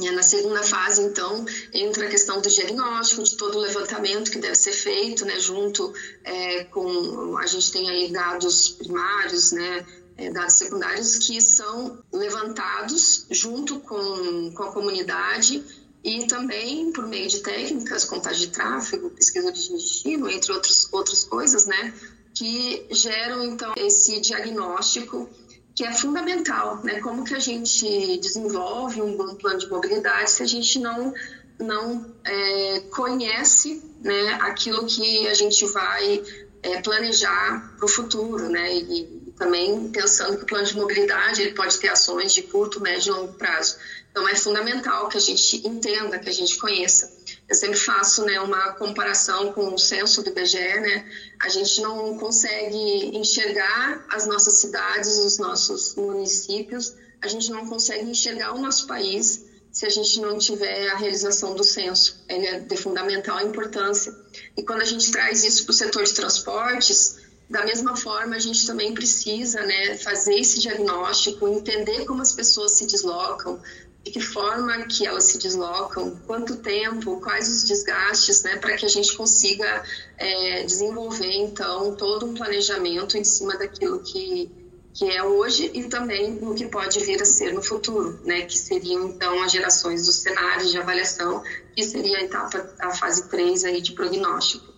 E 0.00 0.10
na 0.10 0.22
segunda 0.22 0.62
fase, 0.62 1.02
então, 1.02 1.44
entra 1.72 2.06
a 2.06 2.10
questão 2.10 2.40
do 2.40 2.48
diagnóstico, 2.48 3.22
de 3.22 3.36
todo 3.36 3.58
o 3.58 3.60
levantamento 3.60 4.30
que 4.30 4.38
deve 4.38 4.54
ser 4.54 4.72
feito, 4.72 5.26
né, 5.26 5.38
junto 5.38 5.92
é, 6.24 6.64
com, 6.64 7.36
a 7.36 7.46
gente 7.46 7.70
tem 7.70 7.90
aí 7.90 8.10
dados 8.10 8.70
primários, 8.70 9.52
né, 9.52 9.86
é, 10.16 10.30
dados 10.30 10.54
secundários 10.54 11.18
que 11.18 11.40
são 11.42 12.02
levantados 12.10 13.26
junto 13.30 13.80
com, 13.80 14.52
com 14.54 14.62
a 14.62 14.72
comunidade 14.72 15.62
e 16.02 16.26
também 16.26 16.90
por 16.92 17.06
meio 17.06 17.28
de 17.28 17.40
técnicas, 17.40 18.04
contagem 18.04 18.46
de 18.46 18.52
tráfego, 18.52 19.10
pesquisa 19.10 19.52
de 19.52 19.72
destino, 19.72 20.28
entre 20.28 20.52
outros, 20.52 20.88
outras 20.90 21.24
coisas, 21.24 21.66
né, 21.66 21.94
que 22.34 22.86
geram 22.90 23.44
então 23.44 23.74
esse 23.76 24.20
diagnóstico 24.20 25.28
que 25.74 25.84
é 25.84 25.92
fundamental, 25.92 26.82
né? 26.82 27.00
Como 27.00 27.24
que 27.24 27.34
a 27.34 27.38
gente 27.38 28.18
desenvolve 28.18 29.00
um 29.00 29.16
bom 29.16 29.34
plano 29.36 29.58
de 29.58 29.68
mobilidade 29.68 30.30
se 30.30 30.42
a 30.42 30.46
gente 30.46 30.78
não 30.78 31.12
não 31.58 32.12
é, 32.24 32.80
conhece, 32.90 33.82
né, 34.00 34.32
aquilo 34.40 34.84
que 34.84 35.28
a 35.28 35.34
gente 35.34 35.64
vai 35.66 36.22
é, 36.62 36.80
planejar 36.80 37.74
para 37.76 37.84
o 37.84 37.88
futuro, 37.88 38.48
né? 38.48 38.74
E, 38.74 39.22
também 39.38 39.90
pensando 39.90 40.36
que 40.36 40.44
o 40.44 40.46
plano 40.46 40.66
de 40.66 40.76
mobilidade 40.76 41.42
ele 41.42 41.52
pode 41.52 41.76
ter 41.78 41.88
ações 41.88 42.32
de 42.32 42.42
curto, 42.42 42.80
médio 42.80 43.12
e 43.12 43.16
longo 43.16 43.32
prazo. 43.32 43.76
Então 44.10 44.28
é 44.28 44.36
fundamental 44.36 45.08
que 45.08 45.16
a 45.16 45.20
gente 45.20 45.66
entenda, 45.66 46.18
que 46.18 46.28
a 46.28 46.32
gente 46.32 46.56
conheça. 46.58 47.10
Eu 47.48 47.54
sempre 47.54 47.78
faço 47.78 48.24
né, 48.24 48.40
uma 48.40 48.72
comparação 48.74 49.52
com 49.52 49.74
o 49.74 49.78
censo 49.78 50.22
do 50.22 50.30
IBGE, 50.30 50.80
né? 50.80 51.10
A 51.42 51.48
gente 51.48 51.80
não 51.80 52.16
consegue 52.16 53.16
enxergar 53.16 54.06
as 54.10 54.26
nossas 54.26 54.60
cidades, 54.60 55.18
os 55.18 55.38
nossos 55.38 55.94
municípios, 55.94 56.94
a 57.20 57.28
gente 57.28 57.50
não 57.50 57.66
consegue 57.68 58.08
enxergar 58.08 58.54
o 58.54 58.58
nosso 58.58 58.86
país 58.86 59.44
se 59.70 59.86
a 59.86 59.88
gente 59.88 60.20
não 60.20 60.38
tiver 60.38 60.90
a 60.90 60.96
realização 60.96 61.54
do 61.54 61.64
censo. 61.64 62.22
Ele 62.28 62.46
é 62.46 62.60
de 62.60 62.76
fundamental 62.76 63.40
importância. 63.40 64.14
E 64.56 64.62
quando 64.62 64.82
a 64.82 64.84
gente 64.84 65.10
traz 65.10 65.44
isso 65.44 65.64
para 65.64 65.70
o 65.70 65.74
setor 65.74 66.04
de 66.04 66.12
transportes, 66.12 67.16
da 67.48 67.64
mesma 67.64 67.96
forma, 67.96 68.34
a 68.34 68.38
gente 68.38 68.66
também 68.66 68.94
precisa 68.94 69.60
né, 69.60 69.96
fazer 69.98 70.38
esse 70.38 70.58
diagnóstico, 70.58 71.46
entender 71.48 72.04
como 72.06 72.22
as 72.22 72.32
pessoas 72.32 72.72
se 72.72 72.86
deslocam, 72.86 73.60
de 74.04 74.10
que 74.10 74.20
forma 74.20 74.86
que 74.86 75.06
elas 75.06 75.24
se 75.24 75.38
deslocam, 75.38 76.18
quanto 76.26 76.56
tempo, 76.56 77.20
quais 77.20 77.48
os 77.48 77.64
desgastes, 77.64 78.42
né, 78.42 78.56
para 78.56 78.76
que 78.76 78.84
a 78.84 78.88
gente 78.88 79.16
consiga 79.16 79.84
é, 80.18 80.64
desenvolver, 80.64 81.32
então, 81.32 81.94
todo 81.94 82.26
um 82.26 82.34
planejamento 82.34 83.16
em 83.16 83.22
cima 83.22 83.56
daquilo 83.56 84.00
que, 84.00 84.50
que 84.92 85.08
é 85.08 85.22
hoje 85.22 85.70
e 85.72 85.84
também 85.84 86.32
no 86.32 86.54
que 86.54 86.66
pode 86.66 86.98
vir 87.04 87.22
a 87.22 87.24
ser 87.24 87.52
no 87.52 87.62
futuro, 87.62 88.18
né, 88.24 88.42
que 88.42 88.58
seriam, 88.58 89.08
então, 89.08 89.40
as 89.42 89.52
gerações 89.52 90.06
dos 90.06 90.16
cenários 90.16 90.72
de 90.72 90.78
avaliação, 90.78 91.42
que 91.76 91.84
seria 91.84 92.18
a 92.18 92.22
etapa, 92.22 92.74
a 92.80 92.90
fase 92.90 93.28
3 93.28 93.64
aí 93.64 93.80
de 93.80 93.92
prognóstico 93.92 94.71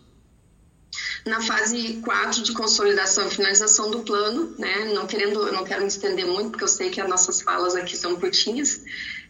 na 1.27 1.41
fase 1.41 2.01
4 2.05 2.43
de 2.43 2.53
consolidação 2.53 3.27
e 3.27 3.31
finalização 3.31 3.91
do 3.91 4.01
plano, 4.01 4.55
né? 4.59 4.93
Não 4.93 5.07
querendo, 5.07 5.47
eu 5.47 5.53
não 5.53 5.65
quero 5.65 5.81
me 5.81 5.89
estender 5.89 6.27
muito, 6.27 6.51
porque 6.51 6.65
eu 6.65 6.69
sei 6.69 6.91
que 6.91 7.01
as 7.01 7.09
nossas 7.09 7.41
falas 7.41 7.75
aqui 7.75 7.97
são 7.97 8.15
curtinhas. 8.17 8.83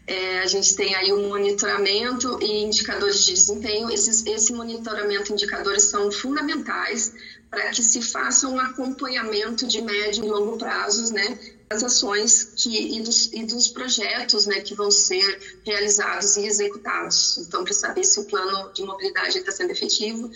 É, 0.07 0.39
a 0.39 0.45
gente 0.45 0.75
tem 0.75 0.93
aí 0.93 1.11
o 1.11 1.17
um 1.17 1.29
monitoramento 1.29 2.37
e 2.41 2.63
indicadores 2.63 3.23
de 3.23 3.33
desempenho. 3.33 3.89
Esses, 3.89 4.25
esse 4.25 4.53
monitoramento 4.53 5.31
e 5.31 5.33
indicadores 5.33 5.83
são 5.83 6.11
fundamentais 6.11 7.13
para 7.49 7.69
que 7.69 7.81
se 7.81 8.01
faça 8.01 8.47
um 8.47 8.59
acompanhamento 8.59 9.65
de 9.65 9.81
médio 9.81 10.25
e 10.25 10.27
longo 10.27 10.57
prazos, 10.57 11.11
né? 11.11 11.39
Das 11.69 11.81
ações 11.81 12.51
que, 12.55 12.97
e, 12.97 13.01
dos, 13.01 13.31
e 13.33 13.43
dos 13.45 13.69
projetos 13.69 14.45
né, 14.45 14.59
que 14.59 14.75
vão 14.75 14.91
ser 14.91 15.59
realizados 15.65 16.37
e 16.37 16.45
executados. 16.45 17.39
Então, 17.39 17.63
para 17.63 17.73
saber 17.73 18.03
se 18.03 18.19
o 18.19 18.25
plano 18.25 18.71
de 18.73 18.83
mobilidade 18.83 19.39
está 19.39 19.51
sendo 19.51 19.71
efetivo, 19.71 20.29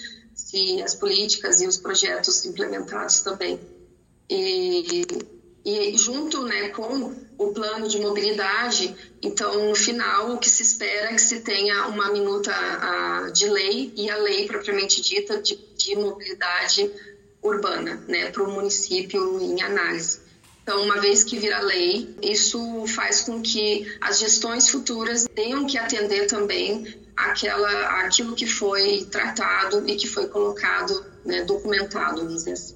se 0.49 0.81
as 0.81 0.95
políticas 0.95 1.61
e 1.61 1.67
os 1.67 1.77
projetos 1.77 2.43
implementados 2.45 3.19
também. 3.21 3.59
E 4.29 5.05
E 5.65 5.97
junto 5.97 6.43
né, 6.43 6.69
com 6.69 7.13
o 7.37 7.53
plano 7.53 7.87
de 7.87 7.99
mobilidade, 7.99 8.95
então, 9.21 9.69
no 9.69 9.75
final, 9.75 10.33
o 10.33 10.37
que 10.37 10.49
se 10.49 10.63
espera 10.63 11.09
é 11.09 11.13
que 11.13 11.21
se 11.21 11.41
tenha 11.41 11.87
uma 11.87 12.11
minuta 12.11 12.51
a, 12.51 13.29
de 13.31 13.47
lei 13.47 13.93
e 13.95 14.09
a 14.09 14.17
lei 14.17 14.47
propriamente 14.47 15.01
dita 15.01 15.41
de, 15.41 15.55
de 15.77 15.95
mobilidade 15.95 16.89
urbana 17.43 18.03
né, 18.07 18.31
para 18.31 18.43
o 18.43 18.51
município 18.51 19.39
em 19.41 19.61
análise. 19.61 20.21
Então, 20.63 20.81
uma 20.81 20.99
vez 20.99 21.23
que 21.23 21.37
vira 21.37 21.59
lei, 21.59 22.15
isso 22.21 22.85
faz 22.87 23.21
com 23.21 23.41
que 23.41 23.85
as 23.99 24.19
gestões 24.19 24.69
futuras 24.69 25.25
tenham 25.35 25.65
que 25.65 25.77
atender 25.77 26.25
também 26.27 26.85
aquela, 27.19 28.01
aquilo 28.05 28.35
que 28.35 28.47
foi 28.47 29.05
tratado 29.11 29.87
e 29.87 29.95
que 29.95 30.07
foi 30.07 30.27
colocado, 30.27 31.05
né, 31.25 31.43
documentado, 31.43 32.17
vamos 32.17 32.35
dizer 32.35 32.53
assim. 32.53 32.75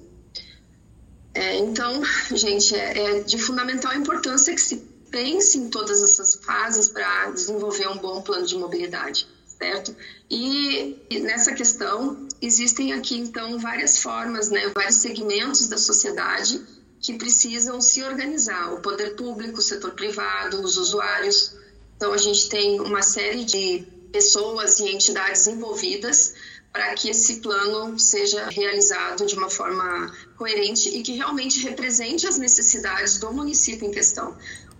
É, 1.32 1.58
então, 1.58 2.02
gente, 2.32 2.74
é, 2.74 3.18
é 3.18 3.20
de 3.20 3.38
fundamental 3.38 3.94
importância 3.94 4.54
que 4.54 4.60
se 4.60 4.76
pense 5.10 5.58
em 5.58 5.68
todas 5.68 6.02
essas 6.02 6.34
fases 6.34 6.88
para 6.88 7.30
desenvolver 7.30 7.88
um 7.88 7.96
bom 7.96 8.20
plano 8.20 8.46
de 8.46 8.56
mobilidade, 8.56 9.26
certo? 9.46 9.96
E, 10.30 10.96
nessa 11.22 11.54
questão, 11.54 12.28
existem 12.42 12.92
aqui, 12.92 13.16
então, 13.16 13.58
várias 13.58 13.98
formas, 13.98 14.50
né, 14.50 14.70
vários 14.74 14.96
segmentos 14.96 15.68
da 15.68 15.78
sociedade 15.78 16.60
que 17.00 17.14
precisam 17.14 17.80
se 17.80 18.02
organizar: 18.02 18.74
o 18.74 18.80
poder 18.80 19.16
público, 19.16 19.58
o 19.58 19.62
setor 19.62 19.92
privado, 19.92 20.60
os 20.60 20.76
usuários. 20.76 21.54
Então, 21.96 22.12
a 22.12 22.18
gente 22.18 22.48
tem 22.48 22.80
uma 22.80 23.02
série 23.02 23.44
de 23.44 23.93
pessoas 24.14 24.78
e 24.78 24.84
entidades 24.84 25.44
envolvidas 25.48 26.34
para 26.72 26.94
que 26.94 27.10
esse 27.10 27.40
plano 27.40 27.98
seja 27.98 28.48
realizado 28.48 29.26
de 29.26 29.34
uma 29.34 29.50
forma 29.50 30.14
coerente 30.36 30.88
e 30.88 31.02
que 31.02 31.16
realmente 31.16 31.58
represente 31.64 32.24
as 32.24 32.38
necessidades 32.38 33.18
do 33.18 33.32
município 33.32 33.88
em 33.88 33.90
questão. 33.90 34.36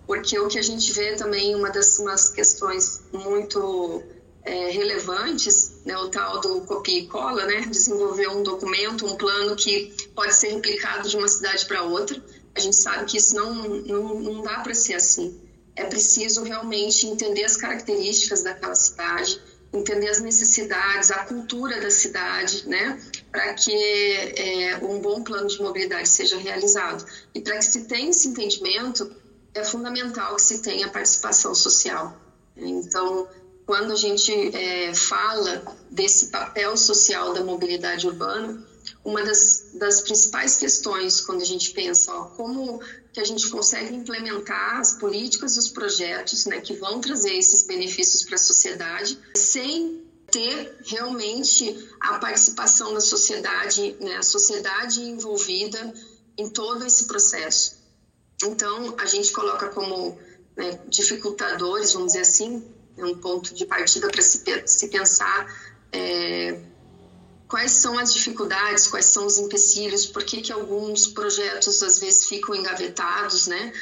Porque 0.07 0.39
o 0.39 0.47
que 0.47 0.57
a 0.57 0.61
gente 0.61 0.93
vê 0.93 1.15
também, 1.15 1.53
uma 1.53 1.69
das 1.69 1.99
umas 1.99 2.29
questões 2.29 3.01
muito 3.11 4.01
é, 4.45 4.69
relevantes, 4.71 5.81
né, 5.83 5.97
o 5.97 6.07
tal 6.07 6.39
do 6.39 6.61
copia 6.61 6.99
e 6.99 7.07
cola, 7.07 7.45
né, 7.45 7.59
desenvolver 7.69 8.29
um 8.29 8.41
documento, 8.41 9.05
um 9.05 9.17
plano 9.17 9.53
que 9.57 9.93
pode 10.15 10.33
ser 10.33 10.53
replicado 10.53 11.09
de 11.09 11.17
uma 11.17 11.27
cidade 11.27 11.65
para 11.65 11.83
outra. 11.83 12.23
A 12.55 12.59
gente 12.61 12.77
sabe 12.77 13.03
que 13.03 13.17
isso 13.17 13.35
não, 13.35 13.53
não, 13.53 14.19
não 14.21 14.41
dá 14.41 14.59
para 14.61 14.73
ser 14.73 14.93
assim. 14.93 15.44
É 15.75 15.83
preciso 15.85 16.43
realmente 16.43 17.05
entender 17.05 17.43
as 17.43 17.57
características 17.57 18.43
daquela 18.43 18.75
cidade, 18.75 19.41
entender 19.73 20.07
as 20.09 20.21
necessidades, 20.21 21.11
a 21.11 21.25
cultura 21.25 21.81
da 21.81 21.89
cidade, 21.89 22.67
né, 22.67 22.99
para 23.31 23.53
que 23.53 23.73
é, 23.73 24.77
um 24.81 24.99
bom 24.99 25.21
plano 25.23 25.47
de 25.47 25.61
mobilidade 25.61 26.07
seja 26.07 26.37
realizado. 26.37 27.05
E 27.33 27.41
para 27.41 27.57
que 27.57 27.65
se 27.65 27.83
tenha 27.83 28.09
esse 28.09 28.27
entendimento, 28.27 29.13
é 29.53 29.63
fundamental 29.63 30.35
que 30.35 30.41
se 30.41 30.61
tenha 30.61 30.87
participação 30.89 31.53
social. 31.53 32.17
Então, 32.55 33.27
quando 33.65 33.93
a 33.93 33.95
gente 33.95 34.31
é, 34.55 34.93
fala 34.93 35.63
desse 35.89 36.27
papel 36.27 36.77
social 36.77 37.33
da 37.33 37.43
mobilidade 37.43 38.07
urbana, 38.07 38.63
uma 39.03 39.23
das, 39.23 39.71
das 39.73 40.01
principais 40.01 40.57
questões 40.57 41.21
quando 41.21 41.41
a 41.41 41.45
gente 41.45 41.71
pensa 41.71 42.13
ó, 42.13 42.25
como 42.25 42.81
que 43.15 43.21
a 43.21 43.23
gente 43.23 43.49
consegue 43.49 43.95
implementar 43.95 44.77
as 44.77 44.91
políticas 44.97 45.55
e 45.55 45.59
os 45.59 45.69
projetos 45.69 46.45
né, 46.47 46.59
que 46.59 46.73
vão 46.73 46.99
trazer 46.99 47.31
esses 47.31 47.65
benefícios 47.65 48.23
para 48.23 48.35
a 48.35 48.37
sociedade 48.37 49.17
sem 49.37 50.03
ter 50.29 50.77
realmente 50.85 51.87
a 52.01 52.19
participação 52.19 52.93
da 52.93 52.99
sociedade, 52.99 53.95
né, 54.01 54.17
a 54.17 54.21
sociedade 54.21 55.01
envolvida 55.01 55.93
em 56.37 56.49
todo 56.49 56.85
esse 56.85 57.07
processo. 57.07 57.77
Então, 58.43 58.95
a 58.99 59.05
gente 59.05 59.31
coloca 59.31 59.69
como 59.69 60.19
né, 60.57 60.77
dificultadores, 60.89 61.93
vamos 61.93 62.07
dizer 62.07 62.23
assim, 62.23 62.69
um 62.97 63.17
ponto 63.17 63.55
de 63.55 63.65
partida 63.65 64.09
para 64.09 64.21
se, 64.21 64.43
se 64.65 64.89
pensar 64.89 65.47
é, 65.89 66.61
quais 67.47 67.71
são 67.71 67.97
as 67.97 68.13
dificuldades, 68.13 68.87
quais 68.87 69.05
são 69.07 69.25
os 69.25 69.37
empecilhos, 69.37 70.05
por 70.05 70.23
que, 70.23 70.41
que 70.41 70.51
alguns 70.51 71.07
projetos 71.07 71.81
às 71.83 71.99
vezes 71.99 72.25
ficam 72.25 72.55
engavetados, 72.55 73.47
né? 73.47 73.73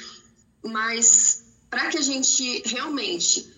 Mas 0.63 1.43
para 1.69 1.89
que 1.89 1.97
a 1.97 2.01
gente 2.01 2.61
realmente 2.65 3.51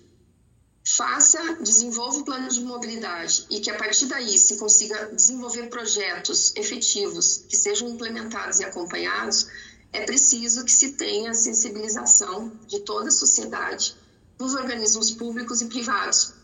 faça, 0.88 1.56
desenvolva 1.56 2.20
o 2.20 2.24
plano 2.24 2.48
de 2.48 2.62
mobilidade 2.62 3.46
e 3.50 3.60
que 3.60 3.72
a 3.72 3.76
partir 3.76 4.06
daí 4.06 4.38
se 4.38 4.58
consiga 4.58 5.08
desenvolver 5.08 5.68
projetos 5.68 6.54
efetivos 6.56 7.44
que 7.50 7.58
sejam 7.58 7.89
implementados 7.89 8.60
e 8.60 8.63
acompanhados, 8.63 9.48
é 9.91 10.06
preciso 10.06 10.63
que 10.63 10.72
se 10.72 10.94
tenha 10.94 11.34
sensibilização 11.34 12.52
de 12.68 12.82
toda 12.82 13.08
a 13.08 13.12
sociedade, 13.12 13.96
dos 14.38 14.54
organismos 14.54 15.10
públicos 15.12 15.62
e 15.62 15.65
privados, 15.65 16.35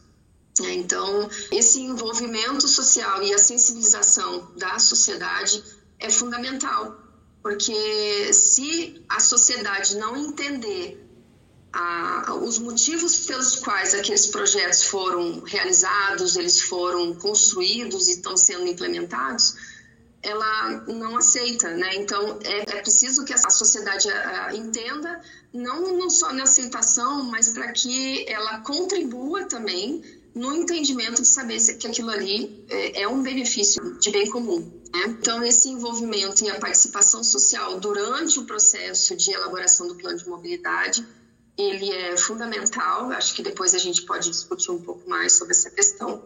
é, 0.66 0.74
então, 0.74 1.30
esse 1.52 1.80
envolvimento 1.80 2.68
social 2.68 3.22
e 3.24 3.34
a 3.34 3.38
sensibilização 3.38 4.52
da 4.58 4.80
sociedade 4.80 5.64
é 6.00 6.10
fundamental, 6.10 6.98
porque 7.42 8.34
se 8.34 9.04
a 9.08 9.20
sociedade 9.20 9.98
não 9.98 10.16
entender 10.18 11.02
a, 11.74 12.34
os 12.42 12.60
motivos 12.60 13.26
pelos 13.26 13.56
quais 13.56 13.94
aqueles 13.94 14.28
projetos 14.28 14.84
foram 14.84 15.42
realizados, 15.42 16.36
eles 16.36 16.62
foram 16.62 17.14
construídos 17.16 18.08
e 18.08 18.12
estão 18.12 18.36
sendo 18.36 18.68
implementados, 18.68 19.56
ela 20.22 20.84
não 20.88 21.18
aceita, 21.18 21.70
né? 21.72 21.96
Então 21.96 22.40
é, 22.44 22.78
é 22.78 22.82
preciso 22.82 23.26
que 23.26 23.34
a 23.34 23.38
sociedade 23.38 24.10
a, 24.10 24.56
entenda, 24.56 25.22
não, 25.54 25.98
não 25.98 26.10
só 26.10 26.32
na 26.32 26.44
aceitação, 26.44 27.24
mas 27.24 27.50
para 27.50 27.72
que 27.72 28.26
ela 28.30 28.60
contribua 28.60 29.46
também 29.46 30.21
no 30.34 30.54
entendimento 30.56 31.22
de 31.22 31.28
saber 31.28 31.60
que 31.78 31.88
aquilo 31.88 32.10
ali 32.10 32.66
é, 32.70 33.02
é 33.04 33.08
um 33.08 33.22
benefício 33.22 34.00
de 34.00 34.12
bem 34.12 34.30
comum. 34.30 34.60
Né? 34.94 35.18
Então, 35.20 35.44
esse 35.44 35.70
envolvimento 35.70 36.44
e 36.44 36.50
a 36.50 36.60
participação 36.60 37.24
social 37.24 37.80
durante 37.80 38.40
o 38.40 38.46
processo 38.46 39.16
de 39.16 39.32
elaboração 39.32 39.88
do 39.88 39.96
plano 39.96 40.18
de 40.18 40.28
mobilidade, 40.28 41.06
ele 41.58 41.92
é 41.92 42.18
fundamental. 42.18 43.12
Acho 43.12 43.34
que 43.34 43.42
depois 43.42 43.74
a 43.76 43.78
gente 43.78 44.04
pode 44.04 44.30
discutir 44.30 44.72
um 44.72 44.82
pouco 44.82 45.10
mais 45.10 45.34
sobre 45.34 45.52
essa 45.54 45.70
questão. 45.70 46.24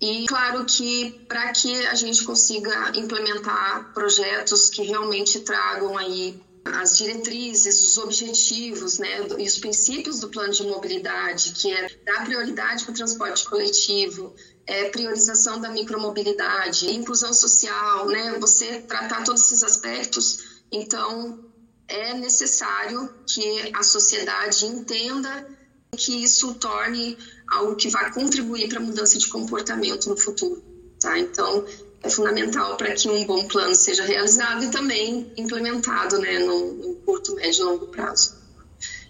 E 0.00 0.26
claro 0.26 0.64
que 0.64 1.24
para 1.28 1.50
que 1.52 1.74
a 1.86 1.94
gente 1.94 2.22
consiga 2.24 2.92
implementar 2.94 3.92
projetos 3.92 4.70
que 4.70 4.82
realmente 4.82 5.40
tragam 5.40 5.98
aí 5.98 6.40
as 6.64 6.96
diretrizes, 6.96 7.82
os 7.82 7.98
objetivos 7.98 8.98
né, 8.98 9.26
e 9.38 9.44
os 9.44 9.58
princípios 9.58 10.20
do 10.20 10.28
plano 10.28 10.52
de 10.52 10.62
mobilidade, 10.64 11.52
que 11.52 11.72
é 11.72 11.88
dar 12.04 12.24
prioridade 12.24 12.84
para 12.84 12.92
o 12.92 12.94
transporte 12.94 13.44
coletivo, 13.48 14.34
é, 14.66 14.90
priorização 14.90 15.60
da 15.60 15.70
micromobilidade, 15.70 16.90
inclusão 16.90 17.32
social, 17.32 18.06
né, 18.06 18.38
você 18.38 18.80
tratar 18.82 19.24
todos 19.24 19.44
esses 19.44 19.62
aspectos, 19.62 20.62
então 20.70 21.44
é 21.88 22.12
necessário 22.14 23.10
que 23.26 23.72
a 23.74 23.82
sociedade 23.82 24.66
entenda 24.66 25.48
que 25.96 26.22
isso 26.22 26.54
torne 26.54 27.16
algo 27.50 27.76
que 27.76 27.88
vai 27.88 28.12
contribuir 28.12 28.68
para 28.68 28.78
a 28.78 28.82
mudança 28.82 29.18
de 29.18 29.26
comportamento 29.28 30.08
no 30.10 30.16
futuro. 30.16 30.62
Tá? 31.00 31.18
Então, 31.18 31.64
é 32.02 32.08
fundamental 32.08 32.76
para 32.76 32.92
que 32.92 33.08
um 33.08 33.26
bom 33.26 33.46
plano 33.48 33.74
seja 33.74 34.04
realizado 34.04 34.64
e 34.64 34.70
também 34.70 35.32
implementado 35.36 36.18
né, 36.18 36.38
no, 36.38 36.74
no 36.74 36.94
curto, 36.96 37.34
médio 37.34 37.60
e 37.60 37.64
longo 37.64 37.86
prazo. 37.88 38.38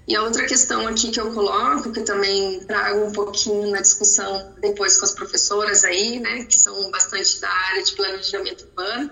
E 0.06 0.16
a 0.16 0.22
outra 0.22 0.46
questão 0.46 0.88
aqui 0.88 1.10
que 1.10 1.20
eu 1.20 1.34
coloco, 1.34 1.92
que 1.92 2.00
também 2.00 2.60
trago 2.60 3.04
um 3.04 3.12
pouquinho 3.12 3.70
na 3.70 3.82
discussão 3.82 4.54
depois 4.58 4.96
com 4.96 5.04
as 5.04 5.12
professoras 5.12 5.84
aí, 5.84 6.18
né, 6.18 6.44
que 6.44 6.58
são 6.58 6.90
bastante 6.90 7.38
da 7.40 7.50
área 7.50 7.82
de 7.82 7.92
planejamento 7.92 8.64
urbano, 8.64 9.10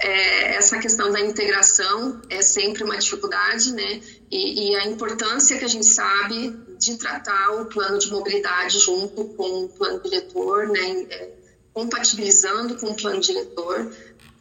é 0.00 0.56
essa 0.56 0.80
questão 0.80 1.12
da 1.12 1.20
integração 1.20 2.20
é 2.28 2.42
sempre 2.42 2.82
uma 2.82 2.98
dificuldade, 2.98 3.72
né, 3.72 4.00
e, 4.28 4.72
e, 4.72 4.76
a 4.76 4.86
importância 4.86 5.56
que 5.56 5.64
a 5.64 5.68
gente 5.68 5.86
sabe 5.86 6.58
de 6.76 6.96
tratar 6.96 7.50
o 7.60 7.66
plano 7.66 7.98
de 7.98 8.10
mobilidade 8.10 8.80
junto 8.80 9.24
com 9.36 9.64
o 9.64 9.68
plano 9.68 10.02
diretor, 10.02 10.66
né, 10.66 11.06
é, 11.08 11.30
compatibilizando 11.72 12.76
com 12.76 12.88
o 12.88 12.96
plano 12.96 13.20
diretor 13.20 13.92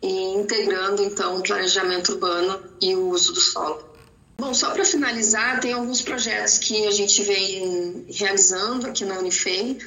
e 0.01 0.33
integrando 0.35 1.03
então 1.03 1.37
o 1.37 1.43
planejamento 1.43 2.13
urbano 2.13 2.61
e 2.81 2.95
o 2.95 3.09
uso 3.09 3.33
do 3.33 3.39
solo. 3.39 3.91
Bom, 4.37 4.53
só 4.53 4.71
para 4.71 4.83
finalizar, 4.83 5.59
tem 5.59 5.73
alguns 5.73 6.01
projetos 6.01 6.57
que 6.57 6.87
a 6.87 6.91
gente 6.91 7.21
vem 7.23 8.05
realizando 8.09 8.87
aqui 8.87 9.05
na 9.05 9.19
Unifei 9.19 9.77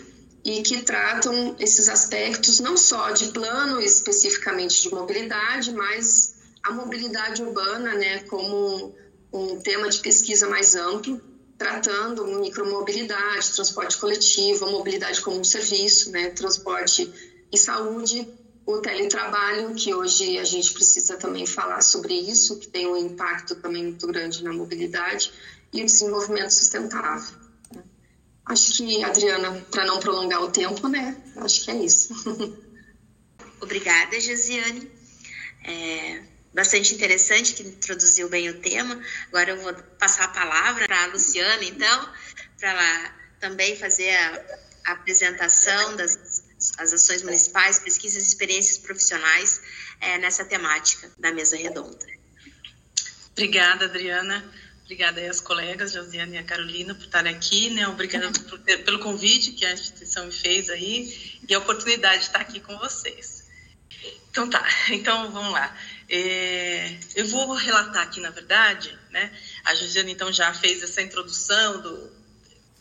e 0.44 0.62
que 0.62 0.83
tratam 0.83 1.57
esses 1.59 1.88
aspectos 1.88 2.61
não 2.61 2.76
só 2.76 3.11
de 3.11 3.33
plano 3.33 3.80
especificamente 3.80 4.83
de 4.83 4.94
mobilidade, 4.94 5.72
mas 5.72 6.37
a 6.62 6.70
mobilidade 6.70 7.42
urbana, 7.42 7.94
né, 7.94 8.20
como 8.24 8.94
um 9.33 9.59
tema 9.61 9.88
de 9.88 9.98
pesquisa 9.98 10.48
mais 10.48 10.76
amplo, 10.76 11.20
tratando 11.59 12.24
micromobilidade, 12.40 13.52
transporte 13.52 13.96
coletivo, 13.96 14.70
mobilidade 14.70 15.20
como 15.20 15.40
um 15.40 15.44
serviço, 15.44 16.11
né, 16.11 16.30
transporte 16.30 17.12
e 17.52 17.59
saúde 17.59 18.26
o 18.66 18.78
teletrabalho, 18.78 19.74
que 19.74 19.94
hoje 19.94 20.38
a 20.38 20.44
gente 20.44 20.72
precisa 20.72 21.16
também 21.16 21.46
falar 21.46 21.83
sobre 21.83 22.14
isso, 22.14 22.59
que 22.59 22.66
tem 22.66 22.87
um 22.87 22.96
impacto 22.96 23.54
também 23.57 23.85
muito 23.85 24.07
grande 24.07 24.42
na 24.42 24.52
mobilidade, 24.52 25.33
e 25.72 25.83
o 25.83 25.85
desenvolvimento 25.85 26.50
sustentável. 26.50 27.37
Acho 28.46 28.72
que, 28.74 29.02
Adriana, 29.02 29.52
para 29.70 29.85
não 29.85 29.98
prolongar 29.98 30.42
o 30.42 30.50
tempo, 30.50 30.88
né? 30.88 31.16
Acho 31.37 31.64
que 31.64 31.70
é 31.70 31.76
isso. 31.76 32.14
Obrigada, 33.61 34.18
Gesiane. 34.20 34.90
É 35.64 36.22
bastante 36.54 36.94
interessante 36.94 37.54
que 37.54 37.62
introduziu 37.64 38.28
bem 38.28 38.48
o 38.48 38.61
tema. 38.61 39.00
Agora 39.28 39.50
eu 39.50 39.61
vou 39.61 39.74
passar 39.98 40.24
a 40.24 40.28
palavra 40.28 40.87
para 40.87 41.04
a 41.04 41.07
Luciana, 41.07 41.64
então, 41.64 42.09
para 42.59 42.70
ela 42.70 43.14
também 43.40 43.76
fazer 43.76 44.11
a, 44.11 44.64
apresentação 44.85 45.96
das 45.96 46.34
as 46.78 46.92
ações 46.92 47.22
municipais, 47.22 47.78
pesquisas 47.78 48.24
e 48.24 48.26
experiências 48.26 48.78
profissionais 48.78 49.60
é, 50.00 50.18
nessa 50.18 50.44
temática 50.44 51.10
da 51.18 51.32
mesa 51.32 51.56
redonda. 51.56 52.06
Obrigada, 53.32 53.87
Adriana. 53.87 54.44
Obrigada 54.84 55.18
aí 55.18 55.28
às 55.28 55.40
colegas, 55.40 55.92
Josiane 55.92 56.37
e 56.37 56.38
a 56.38 56.44
Carolina, 56.44 56.94
por 56.94 57.04
estarem 57.04 57.34
aqui, 57.34 57.70
né? 57.70 57.88
Obrigada 57.88 58.30
por, 58.30 58.58
pelo 58.60 58.98
convite 58.98 59.52
que 59.52 59.64
a 59.64 59.72
instituição 59.72 60.26
me 60.26 60.32
fez 60.32 60.68
aí 60.68 61.40
e 61.48 61.54
a 61.54 61.58
oportunidade 61.58 62.18
de 62.18 62.26
estar 62.26 62.40
aqui 62.40 62.60
com 62.60 62.76
vocês. 62.78 63.44
Então 64.30 64.48
tá, 64.50 64.62
então 64.90 65.32
vamos 65.32 65.52
lá. 65.52 65.74
É, 66.08 66.98
eu 67.16 67.26
vou 67.28 67.54
relatar 67.54 68.02
aqui, 68.02 68.20
na 68.20 68.30
verdade, 68.30 68.96
né? 69.10 69.32
A 69.64 69.74
Josiane 69.74 70.12
então 70.12 70.30
já 70.30 70.52
fez 70.52 70.82
essa 70.82 71.00
introdução 71.00 71.80
do 71.80 72.24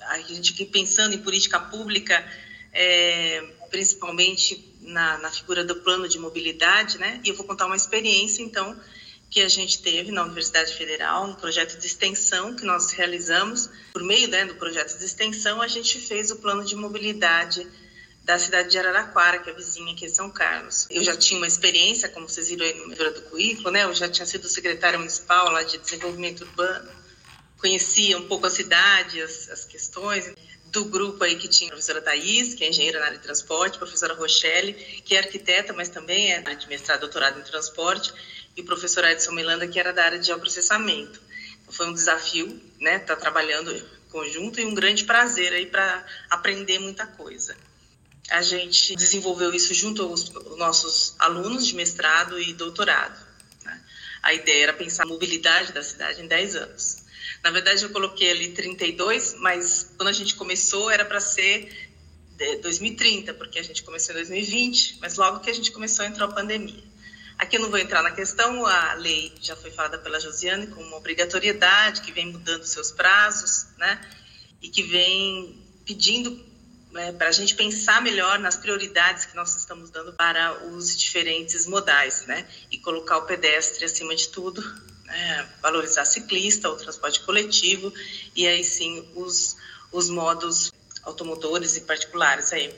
a 0.01 0.19
gente 0.19 0.65
pensando 0.65 1.15
em 1.15 1.19
política 1.19 1.57
pública 1.57 2.21
é, 2.73 3.41
principalmente 3.73 4.71
na, 4.81 5.17
na, 5.17 5.31
figura 5.31 5.63
do 5.63 5.77
plano 5.77 6.07
de 6.07 6.19
mobilidade, 6.19 6.99
né? 6.99 7.19
E 7.25 7.29
eu 7.29 7.35
vou 7.35 7.43
contar 7.43 7.65
uma 7.65 7.75
experiência, 7.75 8.43
então, 8.43 8.79
que 9.31 9.41
a 9.41 9.49
gente 9.49 9.81
teve 9.81 10.11
na 10.11 10.23
Universidade 10.23 10.75
Federal, 10.75 11.25
um 11.25 11.33
projeto 11.33 11.79
de 11.79 11.87
extensão 11.87 12.55
que 12.55 12.63
nós 12.63 12.91
realizamos. 12.91 13.67
Por 13.91 14.03
meio 14.03 14.27
né, 14.27 14.45
do 14.45 14.53
projeto 14.53 14.95
de 14.95 15.03
extensão, 15.03 15.59
a 15.59 15.67
gente 15.67 15.99
fez 15.99 16.29
o 16.29 16.35
plano 16.35 16.63
de 16.63 16.75
mobilidade 16.75 17.67
da 18.23 18.37
cidade 18.37 18.69
de 18.69 18.77
Araraquara, 18.77 19.39
que 19.39 19.49
é 19.49 19.53
vizinha 19.53 19.91
aqui 19.91 20.05
de 20.05 20.15
São 20.15 20.29
Carlos. 20.29 20.85
Eu 20.91 21.03
já 21.03 21.17
tinha 21.17 21.39
uma 21.39 21.47
experiência, 21.47 22.07
como 22.09 22.29
vocês 22.29 22.49
viram 22.49 22.67
aí 22.67 22.75
no 22.75 22.89
meu 22.89 23.11
do 23.11 23.21
currículo, 23.23 23.71
né? 23.71 23.85
Eu 23.85 23.95
já 23.95 24.07
tinha 24.07 24.27
sido 24.27 24.47
secretária 24.47 24.99
municipal 24.99 25.49
lá 25.49 25.63
de 25.63 25.79
desenvolvimento 25.79 26.41
urbano, 26.41 26.91
conhecia 27.57 28.19
um 28.19 28.27
pouco 28.27 28.45
a 28.45 28.51
cidade, 28.51 29.19
as, 29.19 29.49
as 29.49 29.65
questões 29.65 30.31
do 30.73 30.85
grupo 30.85 31.23
aí 31.23 31.35
que 31.35 31.47
tinha 31.47 31.69
a 31.69 31.73
professora 31.73 32.01
Thais, 32.01 32.55
que 32.55 32.63
é 32.63 32.69
engenheira 32.69 32.99
na 32.99 33.05
área 33.05 33.17
de 33.17 33.23
transporte, 33.23 33.75
a 33.75 33.77
professora 33.77 34.15
Rochelle, 34.15 34.73
que 34.73 35.15
é 35.15 35.19
arquiteta, 35.19 35.71
mas 35.71 35.87
também 35.87 36.33
é 36.33 36.41
de 36.41 36.67
mestrado, 36.67 37.01
doutorado 37.01 37.39
em 37.39 37.43
transporte, 37.43 38.11
e 38.57 38.61
o 38.61 38.65
professor 38.65 39.05
Edson 39.05 39.31
Milanda, 39.33 39.67
que 39.67 39.79
era 39.79 39.93
da 39.93 40.03
área 40.03 40.17
de 40.17 40.25
geoprocessamento. 40.25 41.21
Então, 41.61 41.73
foi 41.73 41.87
um 41.87 41.93
desafio, 41.93 42.59
né, 42.79 42.95
estar 42.95 43.15
tá 43.15 43.21
trabalhando 43.21 43.71
em 43.71 43.85
conjunto 44.09 44.59
e 44.59 44.65
um 44.65 44.73
grande 44.73 45.03
prazer 45.03 45.53
aí 45.53 45.67
para 45.67 46.03
aprender 46.31 46.79
muita 46.79 47.05
coisa. 47.05 47.55
A 48.31 48.41
gente 48.41 48.95
desenvolveu 48.95 49.53
isso 49.53 49.75
junto 49.75 50.01
aos 50.01 50.31
nossos 50.57 51.13
alunos 51.19 51.67
de 51.67 51.75
mestrado 51.75 52.39
e 52.39 52.51
doutorado. 52.53 53.19
Né? 53.63 53.81
A 54.23 54.33
ideia 54.33 54.63
era 54.63 54.73
pensar 54.73 55.03
a 55.03 55.07
mobilidade 55.07 55.71
da 55.71 55.83
cidade 55.83 56.19
em 56.19 56.27
10 56.27 56.55
anos. 56.55 57.02
Na 57.43 57.51
verdade, 57.51 57.83
eu 57.83 57.89
coloquei 57.89 58.31
ali 58.31 58.49
32, 58.49 59.35
mas 59.39 59.93
quando 59.97 60.09
a 60.09 60.13
gente 60.13 60.35
começou 60.35 60.89
era 60.89 61.05
para 61.05 61.19
ser 61.19 61.91
2030, 62.61 63.33
porque 63.33 63.59
a 63.59 63.63
gente 63.63 63.83
começou 63.83 64.13
em 64.13 64.17
2020, 64.17 64.97
mas 64.99 65.17
logo 65.17 65.39
que 65.39 65.49
a 65.49 65.53
gente 65.53 65.71
começou 65.71 66.05
entrou 66.05 66.29
a 66.29 66.33
pandemia. 66.33 66.83
Aqui 67.37 67.57
eu 67.57 67.61
não 67.61 67.69
vou 67.69 67.79
entrar 67.79 68.03
na 68.03 68.11
questão, 68.11 68.65
a 68.65 68.93
lei 68.93 69.33
já 69.41 69.55
foi 69.55 69.71
falada 69.71 69.97
pela 69.97 70.19
Josiane 70.19 70.67
como 70.67 70.85
uma 70.85 70.97
obrigatoriedade 70.97 72.01
que 72.01 72.11
vem 72.11 72.31
mudando 72.31 72.63
seus 72.63 72.91
prazos, 72.91 73.67
né? 73.77 73.99
E 74.61 74.69
que 74.69 74.83
vem 74.83 75.61
pedindo 75.85 76.39
né, 76.91 77.11
para 77.11 77.27
a 77.27 77.31
gente 77.31 77.55
pensar 77.55 78.01
melhor 78.01 78.39
nas 78.39 78.55
prioridades 78.55 79.25
que 79.25 79.35
nós 79.35 79.55
estamos 79.55 79.89
dando 79.89 80.13
para 80.13 80.63
os 80.67 80.95
diferentes 80.97 81.65
modais, 81.65 82.25
né? 82.27 82.47
E 82.71 82.77
colocar 82.77 83.17
o 83.17 83.25
pedestre 83.25 83.83
acima 83.83 84.15
de 84.15 84.29
tudo, 84.29 84.63
né, 85.05 85.49
valorizar 85.61 86.05
ciclista, 86.05 86.69
o 86.69 86.75
transporte 86.75 87.19
coletivo 87.21 87.93
e 88.35 88.47
aí 88.47 88.63
sim 88.63 89.07
os, 89.15 89.57
os 89.91 90.09
modos 90.09 90.71
automotores 91.03 91.75
e 91.75 91.81
particulares 91.81 92.53
aí, 92.53 92.73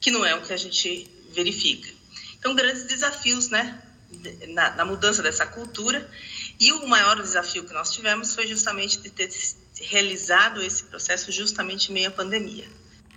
que 0.00 0.10
não 0.10 0.24
é 0.24 0.34
o 0.34 0.42
que 0.42 0.52
a 0.52 0.56
gente 0.56 1.10
verifica. 1.30 1.90
Então, 2.38 2.54
grandes 2.54 2.84
desafios, 2.84 3.48
né, 3.48 3.82
na, 4.48 4.70
na 4.76 4.84
mudança 4.84 5.22
dessa 5.22 5.46
cultura 5.46 6.08
e 6.58 6.72
o 6.72 6.86
maior 6.86 7.20
desafio 7.20 7.64
que 7.64 7.72
nós 7.72 7.92
tivemos 7.92 8.34
foi 8.34 8.46
justamente 8.46 9.00
de 9.00 9.10
ter 9.10 9.28
realizado 9.80 10.62
esse 10.62 10.84
processo 10.84 11.30
justamente 11.30 11.90
em 11.90 11.94
meio 11.94 12.08
à 12.08 12.10
pandemia, 12.10 12.68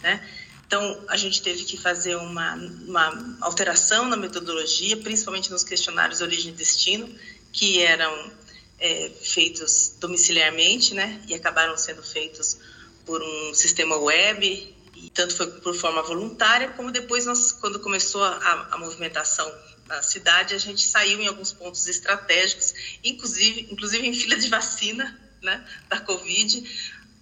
né? 0.02 0.28
Então, 0.69 1.03
a 1.08 1.17
gente 1.17 1.41
teve 1.41 1.63
que 1.63 1.75
fazer 1.77 2.15
uma, 2.15 2.53
uma 2.53 3.38
alteração 3.41 4.05
na 4.05 4.15
metodologia, 4.15 4.95
principalmente 4.97 5.49
nos 5.49 5.63
questionários 5.63 6.21
origem 6.21 6.53
e 6.53 6.55
destino, 6.55 7.10
que 7.51 7.82
eram 7.82 8.32
é, 8.79 9.10
feitos 9.19 9.95
domiciliarmente, 9.99 10.93
né, 10.93 11.23
e 11.27 11.34
acabaram 11.34 11.75
sendo 11.75 12.03
feitos 12.03 12.60
por 13.03 13.19
um 13.19 13.51
sistema 13.55 13.97
web, 13.97 14.75
e 14.95 15.10
tanto 15.10 15.36
foi 15.36 15.47
por 15.60 15.73
forma 15.73 16.03
voluntária, 16.03 16.69
como 16.73 16.91
depois, 16.91 17.25
nós, 17.25 17.51
quando 17.51 17.79
começou 17.79 18.23
a, 18.23 18.67
a 18.69 18.77
movimentação 18.77 19.51
na 19.88 20.03
cidade, 20.03 20.53
a 20.53 20.60
gente 20.60 20.86
saiu 20.86 21.19
em 21.19 21.25
alguns 21.25 21.51
pontos 21.51 21.88
estratégicos, 21.88 22.75
inclusive, 23.03 23.67
inclusive 23.71 24.08
em 24.08 24.13
fila 24.13 24.38
de 24.38 24.47
vacina, 24.47 25.19
né, 25.41 25.67
da 25.89 25.99
Covid, 25.99 26.63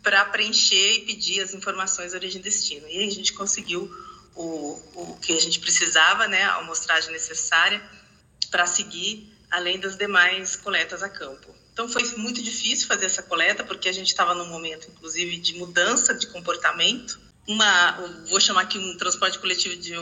para 0.08 0.24
preencher 0.24 0.94
e 0.94 1.00
pedir 1.02 1.42
as 1.42 1.54
informações 1.54 2.12
de 2.12 2.18
origem 2.18 2.40
e 2.40 2.44
destino. 2.44 2.88
E 2.88 3.06
a 3.06 3.12
gente 3.12 3.34
conseguiu 3.34 3.94
o, 4.34 4.82
o 4.96 5.18
que 5.22 5.34
a 5.34 5.42
gente 5.42 5.60
precisava, 5.60 6.30
né, 6.30 6.44
a 6.44 6.60
amostragem 6.60 7.12
necessária 7.12 7.84
para 8.50 8.66
seguir 8.66 9.30
além 9.52 9.78
das 9.78 9.98
demais 9.98 10.56
coletas 10.56 11.04
a 11.04 11.10
campo. 11.10 11.54
Então 11.74 11.90
foi 11.90 12.06
muito 12.16 12.42
difícil 12.42 12.88
fazer 12.88 13.08
essa 13.08 13.22
coleta 13.22 13.66
porque 13.66 13.90
a 13.90 13.92
gente 13.92 14.08
estava 14.08 14.34
num 14.34 14.48
momento, 14.48 14.88
inclusive, 14.90 15.36
de 15.40 15.56
mudança 15.56 16.14
de 16.14 16.28
comportamento. 16.28 17.20
Uma, 17.46 17.92
vou 18.30 18.40
chamar 18.40 18.62
aqui 18.62 18.78
um 18.78 18.96
transporte 18.96 19.38
coletivo 19.40 19.76
de, 19.76 19.94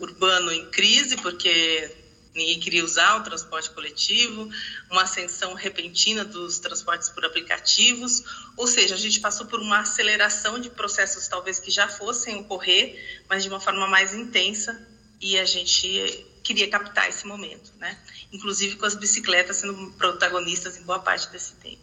urbano 0.00 0.52
em 0.52 0.68
crise, 0.68 1.16
porque 1.16 1.90
ninguém 2.34 2.58
queria 2.58 2.84
usar 2.84 3.16
o 3.16 3.22
transporte 3.22 3.70
coletivo, 3.70 4.50
uma 4.90 5.02
ascensão 5.02 5.54
repentina 5.54 6.24
dos 6.24 6.58
transportes 6.58 7.08
por 7.08 7.24
aplicativos, 7.24 8.24
ou 8.56 8.66
seja, 8.66 8.94
a 8.94 8.98
gente 8.98 9.20
passou 9.20 9.46
por 9.46 9.60
uma 9.60 9.80
aceleração 9.80 10.58
de 10.58 10.68
processos 10.68 11.28
talvez 11.28 11.60
que 11.60 11.70
já 11.70 11.88
fossem 11.88 12.36
ocorrer, 12.36 13.22
mas 13.28 13.42
de 13.44 13.48
uma 13.48 13.60
forma 13.60 13.86
mais 13.86 14.14
intensa, 14.14 14.86
e 15.20 15.38
a 15.38 15.44
gente 15.44 16.26
queria 16.42 16.68
captar 16.68 17.08
esse 17.08 17.26
momento, 17.26 17.72
né? 17.78 17.98
Inclusive 18.30 18.76
com 18.76 18.84
as 18.84 18.94
bicicletas 18.94 19.56
sendo 19.56 19.92
protagonistas 19.92 20.76
em 20.76 20.82
boa 20.82 20.98
parte 20.98 21.28
desse 21.30 21.54
tempo. 21.54 21.82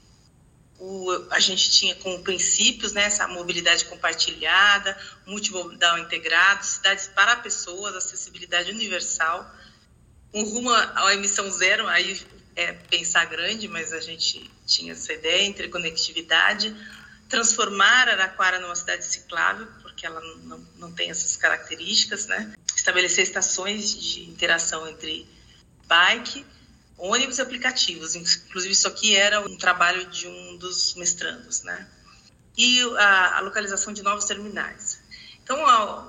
O, 0.78 1.12
a 1.32 1.40
gente 1.40 1.72
tinha 1.72 1.96
como 1.96 2.24
princípios 2.24 2.92
né, 2.92 3.04
essa 3.04 3.28
mobilidade 3.28 3.86
compartilhada, 3.86 4.98
multimodal 5.26 5.98
integrado, 6.00 6.66
cidades 6.66 7.08
para 7.08 7.36
pessoas, 7.36 7.96
acessibilidade 7.96 8.72
universal, 8.72 9.48
um 10.34 10.44
rumo 10.44 10.70
à 10.72 11.14
emissão 11.14 11.50
zero, 11.52 11.88
aí 11.88 12.22
é 12.56 12.74
pensar 12.74 13.26
grande, 13.26 13.68
mas 13.68 13.94
a 13.94 14.00
gente 14.00 14.50
tinha 14.66 14.94
essa 14.94 15.14
ideia, 15.14 15.46
interconectividade, 15.46 16.76
transformar 17.30 18.10
Araquara 18.10 18.60
numa 18.60 18.76
cidade 18.76 19.06
ciclável, 19.06 19.68
porque 19.82 20.06
ela 20.06 20.20
não, 20.44 20.58
não 20.78 20.92
tem 20.92 21.10
essas 21.10 21.38
características, 21.38 22.28
né? 22.28 22.54
Estabelecer 22.76 23.24
estações 23.24 23.96
de 23.96 24.30
interação 24.30 24.88
entre 24.88 25.28
bike, 25.88 26.46
ônibus 26.98 27.38
e 27.38 27.42
aplicativos. 27.42 28.16
Inclusive, 28.16 28.74
isso 28.74 28.88
aqui 28.88 29.16
era 29.16 29.42
um 29.42 29.58
trabalho 29.58 30.06
de 30.08 30.28
um 30.28 30.58
dos 30.58 30.94
mestrandos, 30.96 31.64
né? 31.64 31.88
E 32.58 32.82
a, 32.98 33.38
a 33.38 33.40
localização 33.42 33.94
de 33.94 34.02
novos 34.02 34.26
terminais. 34.26 35.02
Então, 35.44 35.58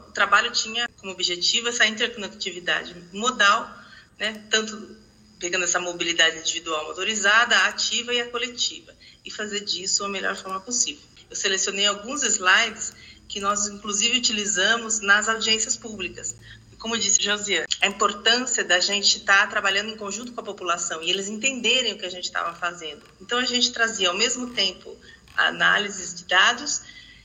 o 0.09 0.13
trabalho 0.13 0.51
tinha 0.51 0.89
como 0.99 1.13
objetivo 1.13 1.69
essa 1.69 1.87
interconectividade 1.87 2.95
modal, 3.13 3.82
né? 4.19 4.43
Tanto 4.51 4.97
pegando 5.39 5.65
essa 5.65 5.81
mobilidade 5.81 6.39
individual 6.39 6.87
motorizada, 6.87 7.57
a 7.57 7.67
ativa 7.67 8.15
e 8.15 8.21
a 8.21 8.31
coletiva, 8.31 8.95
e 9.25 9.31
fazer 9.31 9.61
disso 9.61 10.05
a 10.05 10.09
melhor 10.09 10.37
forma 10.37 10.61
possível. 10.61 11.03
Eu 11.29 11.35
selecionei 11.35 11.87
alguns 11.87 12.23
slides 12.23 12.93
que 13.29 13.41
nós, 13.41 13.67
inclusive, 13.67 14.19
utilizamos 14.19 15.01
nas 15.01 15.29
audiências 15.29 15.77
públicas. 15.77 16.37
Como 16.79 16.99
disse 16.99 17.23
Josiane, 17.23 17.67
a 17.81 17.87
importância 17.87 18.65
da 18.65 18.79
gente 18.81 19.19
estar 19.19 19.43
tá 19.43 19.47
trabalhando 19.47 19.91
em 19.91 19.97
conjunto 19.97 20.33
com 20.33 20.41
a 20.41 20.45
população 20.45 21.03
e 21.03 21.11
eles 21.11 21.29
entenderem 21.29 21.93
o 21.93 21.99
que 21.99 22.05
a 22.05 22.11
gente 22.11 22.25
estava 22.25 22.55
fazendo. 22.55 23.03
Então, 23.21 23.39
a 23.39 23.45
gente 23.45 23.73
trazia, 23.73 24.09
ao 24.09 24.17
mesmo 24.17 24.51
tempo, 24.51 24.97
análises 25.37 26.15
de 26.15 26.25
dados, 26.25 26.83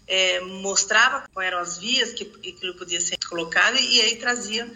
é, 0.08 0.39
mostrava 0.39 1.28
quais 1.34 1.47
eram 1.47 1.60
as 1.60 1.78
vias 1.78 2.13
que 2.13 2.23
aquilo 2.23 2.76
podia 2.76 3.02
ser 3.02 3.17
colocado 3.28 3.78
e, 3.78 4.02
aí 4.02 4.15
trazia 4.15 4.71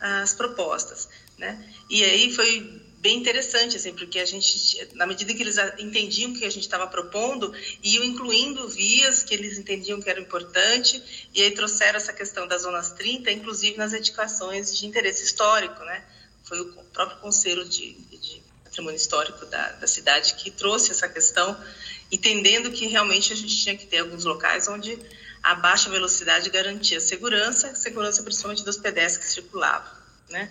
as 0.00 0.32
propostas, 0.32 1.08
né? 1.40 1.58
E 1.88 2.04
aí 2.04 2.32
foi 2.32 2.80
bem 2.98 3.16
interessante, 3.16 3.76
assim, 3.76 3.94
porque 3.94 4.18
a 4.18 4.26
gente, 4.26 4.88
na 4.94 5.06
medida 5.06 5.32
que 5.32 5.42
eles 5.42 5.56
entendiam 5.78 6.30
o 6.30 6.38
que 6.38 6.44
a 6.44 6.50
gente 6.50 6.64
estava 6.64 6.86
propondo, 6.86 7.52
iam 7.82 8.04
incluindo 8.04 8.68
vias 8.68 9.22
que 9.22 9.34
eles 9.34 9.58
entendiam 9.58 10.00
que 10.00 10.10
era 10.10 10.20
importante, 10.20 11.02
e 11.34 11.42
aí 11.42 11.50
trouxeram 11.52 11.96
essa 11.96 12.12
questão 12.12 12.46
das 12.46 12.62
zonas 12.62 12.92
30, 12.92 13.30
inclusive 13.32 13.78
nas 13.78 13.94
edificações 13.94 14.78
de 14.78 14.86
interesse 14.86 15.24
histórico, 15.24 15.82
né? 15.82 16.04
Foi 16.44 16.60
o 16.60 16.66
próprio 16.92 17.18
Conselho 17.20 17.64
de, 17.64 17.94
de 17.94 18.42
Patrimônio 18.64 18.96
Histórico 18.96 19.46
da, 19.46 19.72
da 19.72 19.86
cidade 19.86 20.34
que 20.34 20.50
trouxe 20.50 20.90
essa 20.90 21.08
questão, 21.08 21.58
entendendo 22.12 22.70
que 22.70 22.86
realmente 22.86 23.32
a 23.32 23.36
gente 23.36 23.56
tinha 23.56 23.76
que 23.76 23.86
ter 23.86 23.98
alguns 23.98 24.24
locais 24.24 24.68
onde 24.68 24.98
a 25.42 25.54
baixa 25.54 25.88
velocidade 25.88 26.50
garantia 26.50 27.00
segurança, 27.00 27.74
segurança 27.74 28.22
principalmente 28.22 28.62
dos 28.62 28.76
pedestres 28.76 29.26
que 29.26 29.32
circulavam, 29.32 29.90
né? 30.28 30.50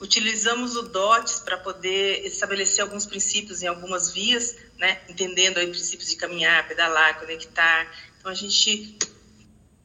Utilizamos 0.00 0.76
o 0.76 0.82
DOTS 0.82 1.40
para 1.40 1.56
poder 1.56 2.26
estabelecer 2.26 2.82
alguns 2.82 3.06
princípios 3.06 3.62
em 3.62 3.66
algumas 3.66 4.10
vias, 4.10 4.54
né? 4.78 5.00
entendendo 5.08 5.58
aí 5.58 5.66
princípios 5.68 6.10
de 6.10 6.16
caminhar, 6.16 6.68
pedalar, 6.68 7.18
conectar. 7.18 7.90
Então, 8.18 8.30
a 8.30 8.34
gente 8.34 8.98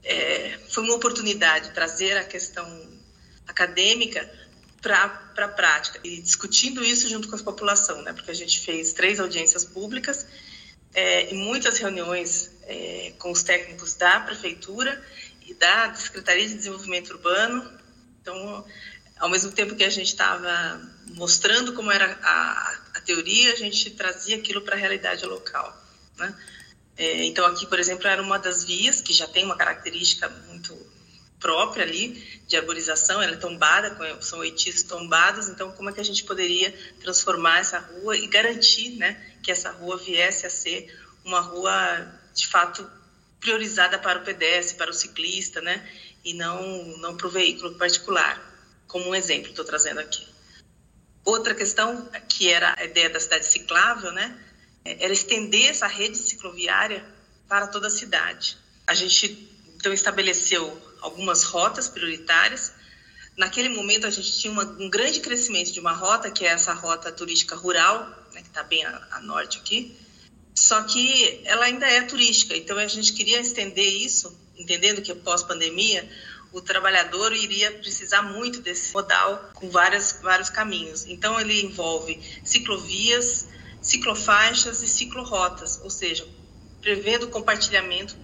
é, 0.03 0.59
foi 0.69 0.83
uma 0.83 0.95
oportunidade 0.95 1.71
trazer 1.71 2.17
a 2.17 2.25
questão 2.25 2.65
acadêmica 3.47 4.29
para 4.81 5.21
a 5.37 5.47
prática 5.47 5.99
e 6.03 6.19
discutindo 6.21 6.83
isso 6.83 7.07
junto 7.07 7.29
com 7.29 7.35
a 7.35 7.39
população, 7.39 8.01
né? 8.01 8.11
porque 8.11 8.31
a 8.31 8.35
gente 8.35 8.59
fez 8.59 8.93
três 8.93 9.19
audiências 9.19 9.63
públicas 9.63 10.25
é, 10.93 11.31
e 11.31 11.35
muitas 11.35 11.77
reuniões 11.77 12.51
é, 12.63 13.13
com 13.17 13.31
os 13.31 13.43
técnicos 13.43 13.93
da 13.93 14.19
prefeitura 14.19 15.01
e 15.45 15.53
da 15.53 15.93
Secretaria 15.93 16.47
de 16.47 16.55
Desenvolvimento 16.55 17.11
Urbano. 17.11 17.79
Então, 18.21 18.65
ao 19.21 19.29
mesmo 19.29 19.51
tempo 19.51 19.75
que 19.75 19.83
a 19.83 19.89
gente 19.89 20.07
estava 20.07 20.81
mostrando 21.13 21.73
como 21.73 21.91
era 21.91 22.17
a, 22.23 22.79
a, 22.95 23.01
teoria, 23.01 23.53
a 23.53 23.55
gente 23.55 23.91
trazia 23.91 24.37
aquilo 24.37 24.61
para 24.61 24.75
a 24.75 24.77
realidade 24.77 25.23
local. 25.25 25.79
Né? 26.17 26.35
É, 26.97 27.23
então, 27.25 27.45
aqui, 27.45 27.67
por 27.67 27.79
exemplo, 27.79 28.07
era 28.07 28.21
uma 28.21 28.39
das 28.39 28.63
vias 28.63 28.99
que 28.99 29.13
já 29.13 29.27
tem 29.27 29.45
uma 29.45 29.55
característica 29.55 30.27
muito 30.47 30.75
própria 31.39 31.83
ali 31.83 32.41
de 32.47 32.57
arborização, 32.57 33.21
ela 33.21 33.33
é 33.33 33.37
tombada, 33.37 33.95
são 34.21 34.39
oitis 34.39 34.83
tombados, 34.83 35.47
então 35.47 35.71
como 35.71 35.89
é 35.89 35.93
que 35.93 36.01
a 36.01 36.05
gente 36.05 36.23
poderia 36.23 36.71
transformar 36.99 37.59
essa 37.59 37.79
rua 37.79 38.17
e 38.17 38.27
garantir 38.27 38.97
né, 38.97 39.33
que 39.41 39.51
essa 39.51 39.71
rua 39.71 39.97
viesse 39.97 40.45
a 40.45 40.49
ser 40.49 40.95
uma 41.23 41.39
rua, 41.39 42.11
de 42.33 42.47
fato, 42.47 42.87
priorizada 43.39 43.97
para 43.97 44.19
o 44.19 44.23
pedestre, 44.23 44.77
para 44.77 44.91
o 44.91 44.93
ciclista, 44.93 45.61
né, 45.61 45.87
e 46.23 46.33
não, 46.33 46.97
não 46.97 47.17
para 47.17 47.27
o 47.27 47.31
veículo 47.31 47.75
particular 47.75 48.50
como 48.91 49.09
um 49.09 49.15
exemplo, 49.15 49.49
estou 49.49 49.63
trazendo 49.63 50.01
aqui. 50.01 50.27
Outra 51.23 51.55
questão, 51.55 52.09
que 52.27 52.49
era 52.49 52.75
a 52.77 52.83
ideia 52.83 53.09
da 53.09 53.19
cidade 53.19 53.45
ciclável, 53.45 54.11
né? 54.11 54.37
Era 54.83 55.13
estender 55.13 55.69
essa 55.69 55.87
rede 55.87 56.17
cicloviária 56.17 57.05
para 57.47 57.67
toda 57.67 57.87
a 57.87 57.89
cidade. 57.89 58.57
A 58.85 58.93
gente, 58.93 59.49
então, 59.75 59.93
estabeleceu 59.93 60.81
algumas 60.99 61.43
rotas 61.43 61.87
prioritárias. 61.87 62.73
Naquele 63.37 63.69
momento, 63.69 64.05
a 64.05 64.09
gente 64.09 64.37
tinha 64.37 64.51
uma, 64.51 64.63
um 64.63 64.89
grande 64.89 65.21
crescimento 65.21 65.71
de 65.71 65.79
uma 65.79 65.93
rota, 65.93 66.29
que 66.29 66.45
é 66.45 66.49
essa 66.49 66.73
rota 66.73 67.11
turística 67.11 67.55
rural, 67.55 68.09
né, 68.33 68.41
que 68.41 68.49
está 68.49 68.63
bem 68.63 68.83
a, 68.83 69.07
a 69.11 69.21
norte 69.21 69.59
aqui, 69.59 69.97
só 70.53 70.83
que 70.83 71.41
ela 71.45 71.65
ainda 71.65 71.87
é 71.87 72.01
turística, 72.01 72.55
então 72.55 72.77
a 72.77 72.87
gente 72.87 73.13
queria 73.13 73.39
estender 73.39 73.87
isso, 73.87 74.37
entendendo 74.57 75.01
que 75.01 75.13
pós-pandemia 75.15 76.07
o 76.51 76.59
trabalhador 76.59 77.33
iria 77.33 77.71
precisar 77.71 78.21
muito 78.21 78.59
desse 78.61 78.93
modal 78.93 79.51
com 79.53 79.69
várias, 79.69 80.19
vários 80.21 80.49
caminhos. 80.49 81.05
Então, 81.05 81.39
ele 81.39 81.61
envolve 81.61 82.19
ciclovias, 82.43 83.47
ciclofaixas 83.81 84.81
e 84.83 84.87
ciclorotas, 84.87 85.79
ou 85.81 85.89
seja, 85.89 86.27
prevendo 86.81 87.29
compartilhamento, 87.29 88.17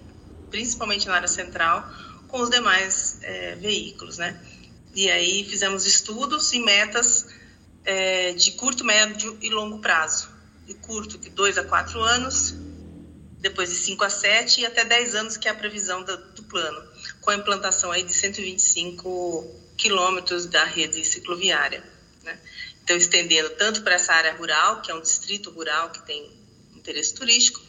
principalmente 0.49 1.07
na 1.07 1.15
área 1.15 1.27
central, 1.27 1.89
com 2.27 2.41
os 2.41 2.49
demais 2.49 3.19
é, 3.21 3.55
veículos, 3.55 4.17
né? 4.17 4.39
E 4.93 5.09
aí 5.09 5.45
fizemos 5.45 5.85
estudos 5.85 6.51
e 6.51 6.59
metas 6.59 7.27
é, 7.85 8.33
de 8.33 8.51
curto, 8.53 8.83
médio 8.83 9.37
e 9.41 9.49
longo 9.49 9.79
prazo. 9.79 10.29
De 10.65 10.73
curto, 10.73 11.17
de 11.17 11.29
2 11.29 11.59
a 11.59 11.63
4 11.63 12.01
anos, 12.01 12.53
depois 13.39 13.69
de 13.69 13.75
5 13.75 14.03
a 14.03 14.09
7 14.09 14.61
e 14.61 14.65
até 14.65 14.83
10 14.83 15.15
anos, 15.15 15.37
que 15.37 15.47
é 15.47 15.51
a 15.51 15.55
previsão 15.55 16.03
do, 16.03 16.17
do 16.33 16.43
plano 16.43 16.96
com 17.27 17.31
a 17.31 17.35
implantação 17.35 17.91
aí 17.91 18.03
de 18.03 18.13
125 18.13 19.53
quilômetros 19.75 20.45
da 20.45 20.63
rede 20.63 21.03
cicloviária. 21.03 21.83
Né? 22.23 22.39
Então, 22.81 22.95
estendendo 22.95 23.49
tanto 23.49 23.81
para 23.81 23.95
essa 23.95 24.13
área 24.13 24.31
rural, 24.31 24.81
que 24.81 24.89
é 24.89 24.95
um 24.95 25.01
distrito 25.01 25.49
rural 25.49 25.89
que 25.89 26.05
tem 26.05 26.31
interesse 26.73 27.13
turístico, 27.13 27.59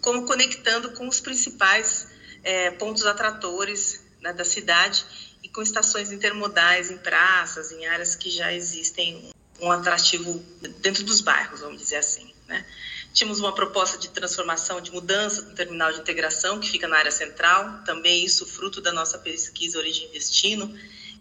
como 0.00 0.24
conectando 0.24 0.92
com 0.92 1.08
os 1.08 1.18
principais 1.18 2.06
é, 2.44 2.70
pontos 2.70 3.04
atratores 3.04 4.00
né, 4.20 4.32
da 4.32 4.44
cidade 4.44 5.04
e 5.42 5.48
com 5.48 5.60
estações 5.60 6.12
intermodais 6.12 6.92
em 6.92 6.98
praças, 6.98 7.72
em 7.72 7.84
áreas 7.86 8.14
que 8.14 8.30
já 8.30 8.52
existem 8.52 9.32
um 9.60 9.72
atrativo 9.72 10.38
dentro 10.78 11.02
dos 11.02 11.20
bairros, 11.20 11.62
vamos 11.62 11.78
dizer 11.82 11.96
assim. 11.96 12.32
Né? 12.46 12.64
Tínhamos 13.12 13.40
uma 13.40 13.54
proposta 13.54 13.98
de 13.98 14.08
transformação, 14.08 14.80
de 14.80 14.92
mudança 14.92 15.42
do 15.42 15.54
terminal 15.54 15.92
de 15.92 16.00
integração, 16.00 16.60
que 16.60 16.70
fica 16.70 16.86
na 16.86 16.96
área 16.96 17.10
central, 17.10 17.82
também 17.84 18.24
isso 18.24 18.46
fruto 18.46 18.80
da 18.80 18.92
nossa 18.92 19.18
pesquisa 19.18 19.78
Origem 19.78 20.08
e 20.08 20.12
Destino. 20.12 20.72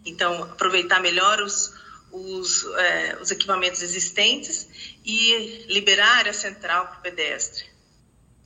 Então, 0.06 0.44
aproveitar 0.44 1.02
melhor 1.02 1.42
os, 1.42 1.74
os, 2.12 2.66
é, 2.78 3.18
os 3.22 3.32
equipamentos 3.32 3.82
existentes 3.82 4.68
e 5.04 5.66
liberar 5.68 6.08
a 6.08 6.18
área 6.18 6.34
central 6.34 6.88
para 6.88 7.00
o 7.00 7.02
pedestre. 7.02 7.66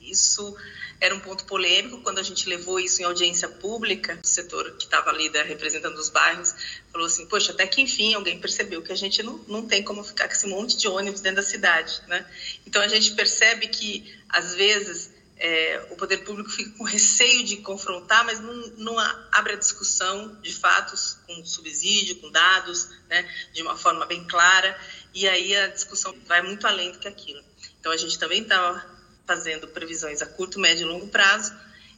Isso 0.00 0.56
era 1.04 1.14
um 1.14 1.20
ponto 1.20 1.44
polêmico 1.44 2.00
quando 2.00 2.18
a 2.18 2.22
gente 2.22 2.48
levou 2.48 2.80
isso 2.80 3.02
em 3.02 3.04
audiência 3.04 3.46
pública. 3.46 4.18
O 4.24 4.26
setor 4.26 4.72
que 4.72 4.84
estava 4.84 5.10
ali 5.10 5.28
da, 5.28 5.42
representando 5.42 5.98
os 5.98 6.08
bairros 6.08 6.54
falou 6.90 7.06
assim: 7.06 7.26
Poxa, 7.26 7.52
até 7.52 7.66
que 7.66 7.82
enfim 7.82 8.14
alguém 8.14 8.40
percebeu 8.40 8.80
que 8.80 8.90
a 8.90 8.96
gente 8.96 9.22
não, 9.22 9.36
não 9.46 9.66
tem 9.66 9.82
como 9.82 10.02
ficar 10.02 10.26
com 10.28 10.32
esse 10.32 10.46
monte 10.46 10.78
de 10.78 10.88
ônibus 10.88 11.20
dentro 11.20 11.36
da 11.36 11.42
cidade. 11.42 12.00
Né? 12.08 12.26
Então 12.66 12.80
a 12.80 12.88
gente 12.88 13.12
percebe 13.12 13.68
que, 13.68 14.14
às 14.30 14.54
vezes, 14.54 15.10
é, 15.36 15.88
o 15.90 15.96
poder 15.96 16.24
público 16.24 16.48
fica 16.48 16.70
com 16.70 16.84
receio 16.84 17.44
de 17.44 17.58
confrontar, 17.58 18.24
mas 18.24 18.40
não, 18.40 18.54
não, 18.78 18.98
abre 19.30 19.52
a 19.52 19.56
discussão 19.56 20.40
de 20.40 20.54
fatos 20.54 21.18
com 21.26 21.44
subsídio, 21.44 22.16
com 22.16 22.30
dados, 22.30 22.88
né, 23.10 23.28
de 23.52 23.60
uma 23.60 23.76
forma 23.76 24.06
bem 24.06 24.24
clara, 24.24 24.78
e 25.12 25.28
aí 25.28 25.54
a 25.54 25.66
discussão 25.68 26.14
vai 26.26 26.40
muito 26.40 26.66
além 26.66 26.92
do 26.92 26.98
que 26.98 27.08
aquilo. 27.08 27.42
Então 27.78 27.92
a 27.92 27.96
gente 27.96 28.18
também 28.18 28.42
está 28.42 28.93
fazendo 29.26 29.68
previsões 29.68 30.22
a 30.22 30.26
curto, 30.26 30.58
médio 30.58 30.86
e 30.86 30.90
longo 30.90 31.08
prazo, 31.08 31.54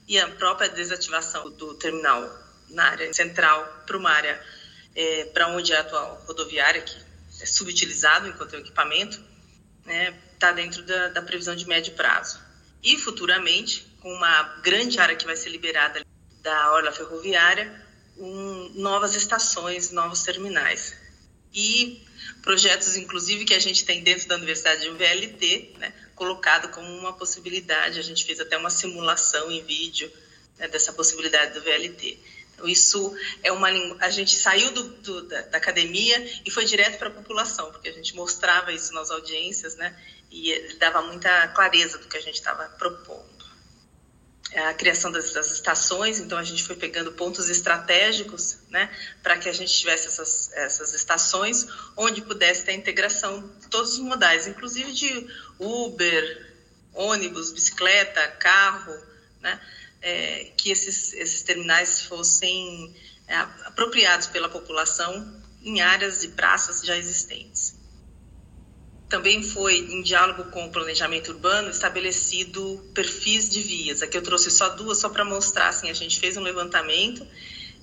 e 0.08 0.18
a 0.18 0.28
própria 0.28 0.68
desativação 0.68 1.50
do 1.50 1.74
terminal 1.74 2.46
na 2.70 2.84
área 2.84 3.12
central 3.12 3.84
para 3.86 3.96
uma 3.96 4.10
área 4.10 4.40
é, 4.94 5.24
para 5.26 5.48
onde 5.48 5.72
é 5.72 5.76
a 5.76 5.80
atual 5.80 6.24
rodoviária, 6.26 6.80
que 6.80 6.96
é 7.40 7.46
subutilizado 7.46 8.28
enquanto 8.28 8.54
é 8.54 8.58
equipamento, 8.58 9.22
está 9.80 9.92
né, 9.92 10.18
tá 10.38 10.52
dentro 10.52 10.82
da, 10.82 11.08
da 11.08 11.22
previsão 11.22 11.54
de 11.54 11.66
médio 11.66 11.92
prazo. 11.94 12.40
E 12.82 12.96
futuramente, 12.96 13.86
com 14.00 14.12
uma 14.12 14.42
grande 14.62 14.98
área 14.98 15.16
que 15.16 15.26
vai 15.26 15.36
ser 15.36 15.50
liberada 15.50 16.04
da 16.42 16.72
orla 16.72 16.92
ferroviária, 16.92 17.84
um, 18.16 18.70
novas 18.74 19.14
estações, 19.14 19.90
novos 19.90 20.22
terminais. 20.22 20.96
E 21.52 22.02
projetos, 22.42 22.96
inclusive, 22.96 23.44
que 23.44 23.54
a 23.54 23.58
gente 23.58 23.84
tem 23.84 24.02
dentro 24.02 24.28
da 24.28 24.36
Universidade 24.36 24.82
de 24.82 24.90
VLT, 24.90 25.74
né, 25.78 25.92
colocado 26.16 26.70
como 26.70 26.88
uma 26.98 27.12
possibilidade. 27.12 28.00
A 28.00 28.02
gente 28.02 28.24
fez 28.24 28.40
até 28.40 28.58
uma 28.58 28.70
simulação 28.70 29.50
em 29.50 29.62
vídeo 29.62 30.10
né, 30.58 30.66
dessa 30.66 30.92
possibilidade 30.92 31.54
do 31.54 31.62
VLT. 31.62 32.18
Então, 32.54 32.66
isso 32.66 33.14
é 33.42 33.52
uma 33.52 33.68
a 34.00 34.08
gente 34.08 34.34
saiu 34.34 34.70
do, 34.72 34.82
do, 34.82 35.22
da, 35.28 35.42
da, 35.42 35.58
academia 35.58 36.18
e 36.44 36.50
foi 36.50 36.64
direto 36.64 36.98
para 36.98 37.08
a 37.08 37.12
população, 37.12 37.70
porque 37.70 37.88
a 37.88 37.92
gente 37.92 38.16
mostrava 38.16 38.72
isso 38.72 38.94
nas 38.94 39.10
audiências, 39.10 39.76
né? 39.76 39.94
E 40.30 40.74
dava 40.78 41.02
muita 41.02 41.48
clareza 41.48 41.98
do 41.98 42.08
que 42.08 42.16
a 42.16 42.20
gente 42.20 42.36
estava 42.36 42.64
propondo. 42.70 43.35
A 44.68 44.74
criação 44.74 45.12
das, 45.12 45.32
das, 45.32 45.52
estações, 45.52 46.18
então 46.18 46.36
a 46.36 46.42
gente 46.42 46.64
foi 46.64 46.74
pegando 46.74 47.12
pontos 47.12 47.48
estratégicos, 47.48 48.58
né, 48.68 48.90
para 49.22 49.38
que 49.38 49.48
a 49.48 49.52
gente 49.52 49.72
tivesse 49.72 50.08
essas, 50.08 50.50
essas 50.52 50.92
estações 50.92 51.66
onde 51.96 52.20
pudesse 52.22 52.64
ter 52.64 52.72
a 52.72 52.74
integração 52.74 53.48
de 53.60 53.68
todos 53.68 53.92
os 53.92 53.98
modais, 54.00 54.46
inclusive 54.46 54.92
de 54.92 55.28
Uber, 55.58 56.54
ônibus, 56.92 57.52
bicicleta, 57.52 58.26
carro, 58.38 58.96
né, 59.40 59.60
é, 60.02 60.52
que 60.56 60.70
esses, 60.70 61.12
esses 61.12 61.42
terminais 61.42 62.02
fossem 62.02 62.94
é, 63.28 63.36
apropriados 63.36 64.26
pela 64.26 64.48
população 64.48 65.42
em 65.62 65.80
áreas 65.80 66.20
de 66.20 66.28
praças 66.28 66.82
já 66.82 66.96
existentes. 66.96 67.75
Também 69.08 69.42
foi, 69.42 69.78
em 69.78 70.02
diálogo 70.02 70.50
com 70.50 70.66
o 70.66 70.70
planejamento 70.70 71.30
urbano, 71.30 71.70
estabelecido 71.70 72.84
perfis 72.92 73.48
de 73.48 73.60
vias. 73.60 74.02
Aqui 74.02 74.18
eu 74.18 74.22
trouxe 74.22 74.50
só 74.50 74.70
duas, 74.70 74.98
só 74.98 75.08
para 75.08 75.24
mostrar, 75.24 75.68
assim, 75.68 75.88
a 75.88 75.94
gente 75.94 76.18
fez 76.18 76.36
um 76.36 76.42
levantamento 76.42 77.26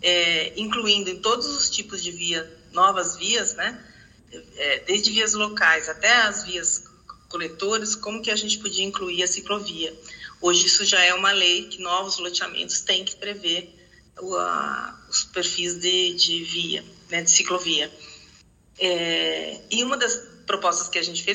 é, 0.03 0.51
incluindo 0.57 1.09
em 1.09 1.19
todos 1.19 1.47
os 1.47 1.69
tipos 1.69 2.03
de 2.03 2.11
via, 2.11 2.51
novas 2.73 3.15
vias, 3.15 3.55
né? 3.55 3.81
É, 4.57 4.79
desde 4.79 5.11
vias 5.11 5.33
locais 5.33 5.87
até 5.87 6.11
as 6.23 6.43
vias 6.43 6.83
coletoras, 7.29 7.95
como 7.95 8.21
que 8.21 8.29
a 8.29 8.35
gente 8.35 8.57
podia 8.57 8.83
incluir 8.83 9.23
a 9.23 9.27
ciclovia. 9.27 9.95
Hoje 10.41 10.65
isso 10.65 10.83
já 10.83 11.01
é 11.01 11.13
uma 11.13 11.31
lei 11.31 11.67
que 11.67 11.81
novos 11.81 12.17
loteamentos 12.17 12.81
têm 12.81 13.05
que 13.05 13.15
prever 13.15 13.73
o, 14.19 14.35
a, 14.35 14.99
os 15.09 15.23
perfis 15.23 15.79
de, 15.79 16.13
de 16.15 16.43
via, 16.43 16.83
né, 17.09 17.21
de 17.21 17.31
ciclovia. 17.31 17.89
É, 18.77 19.61
e 19.71 19.83
uma 19.83 19.95
das 19.95 20.32
propostas 20.45 20.89
que 20.89 20.99
a 20.99 21.03
gente 21.03 21.23
fez 21.23 21.31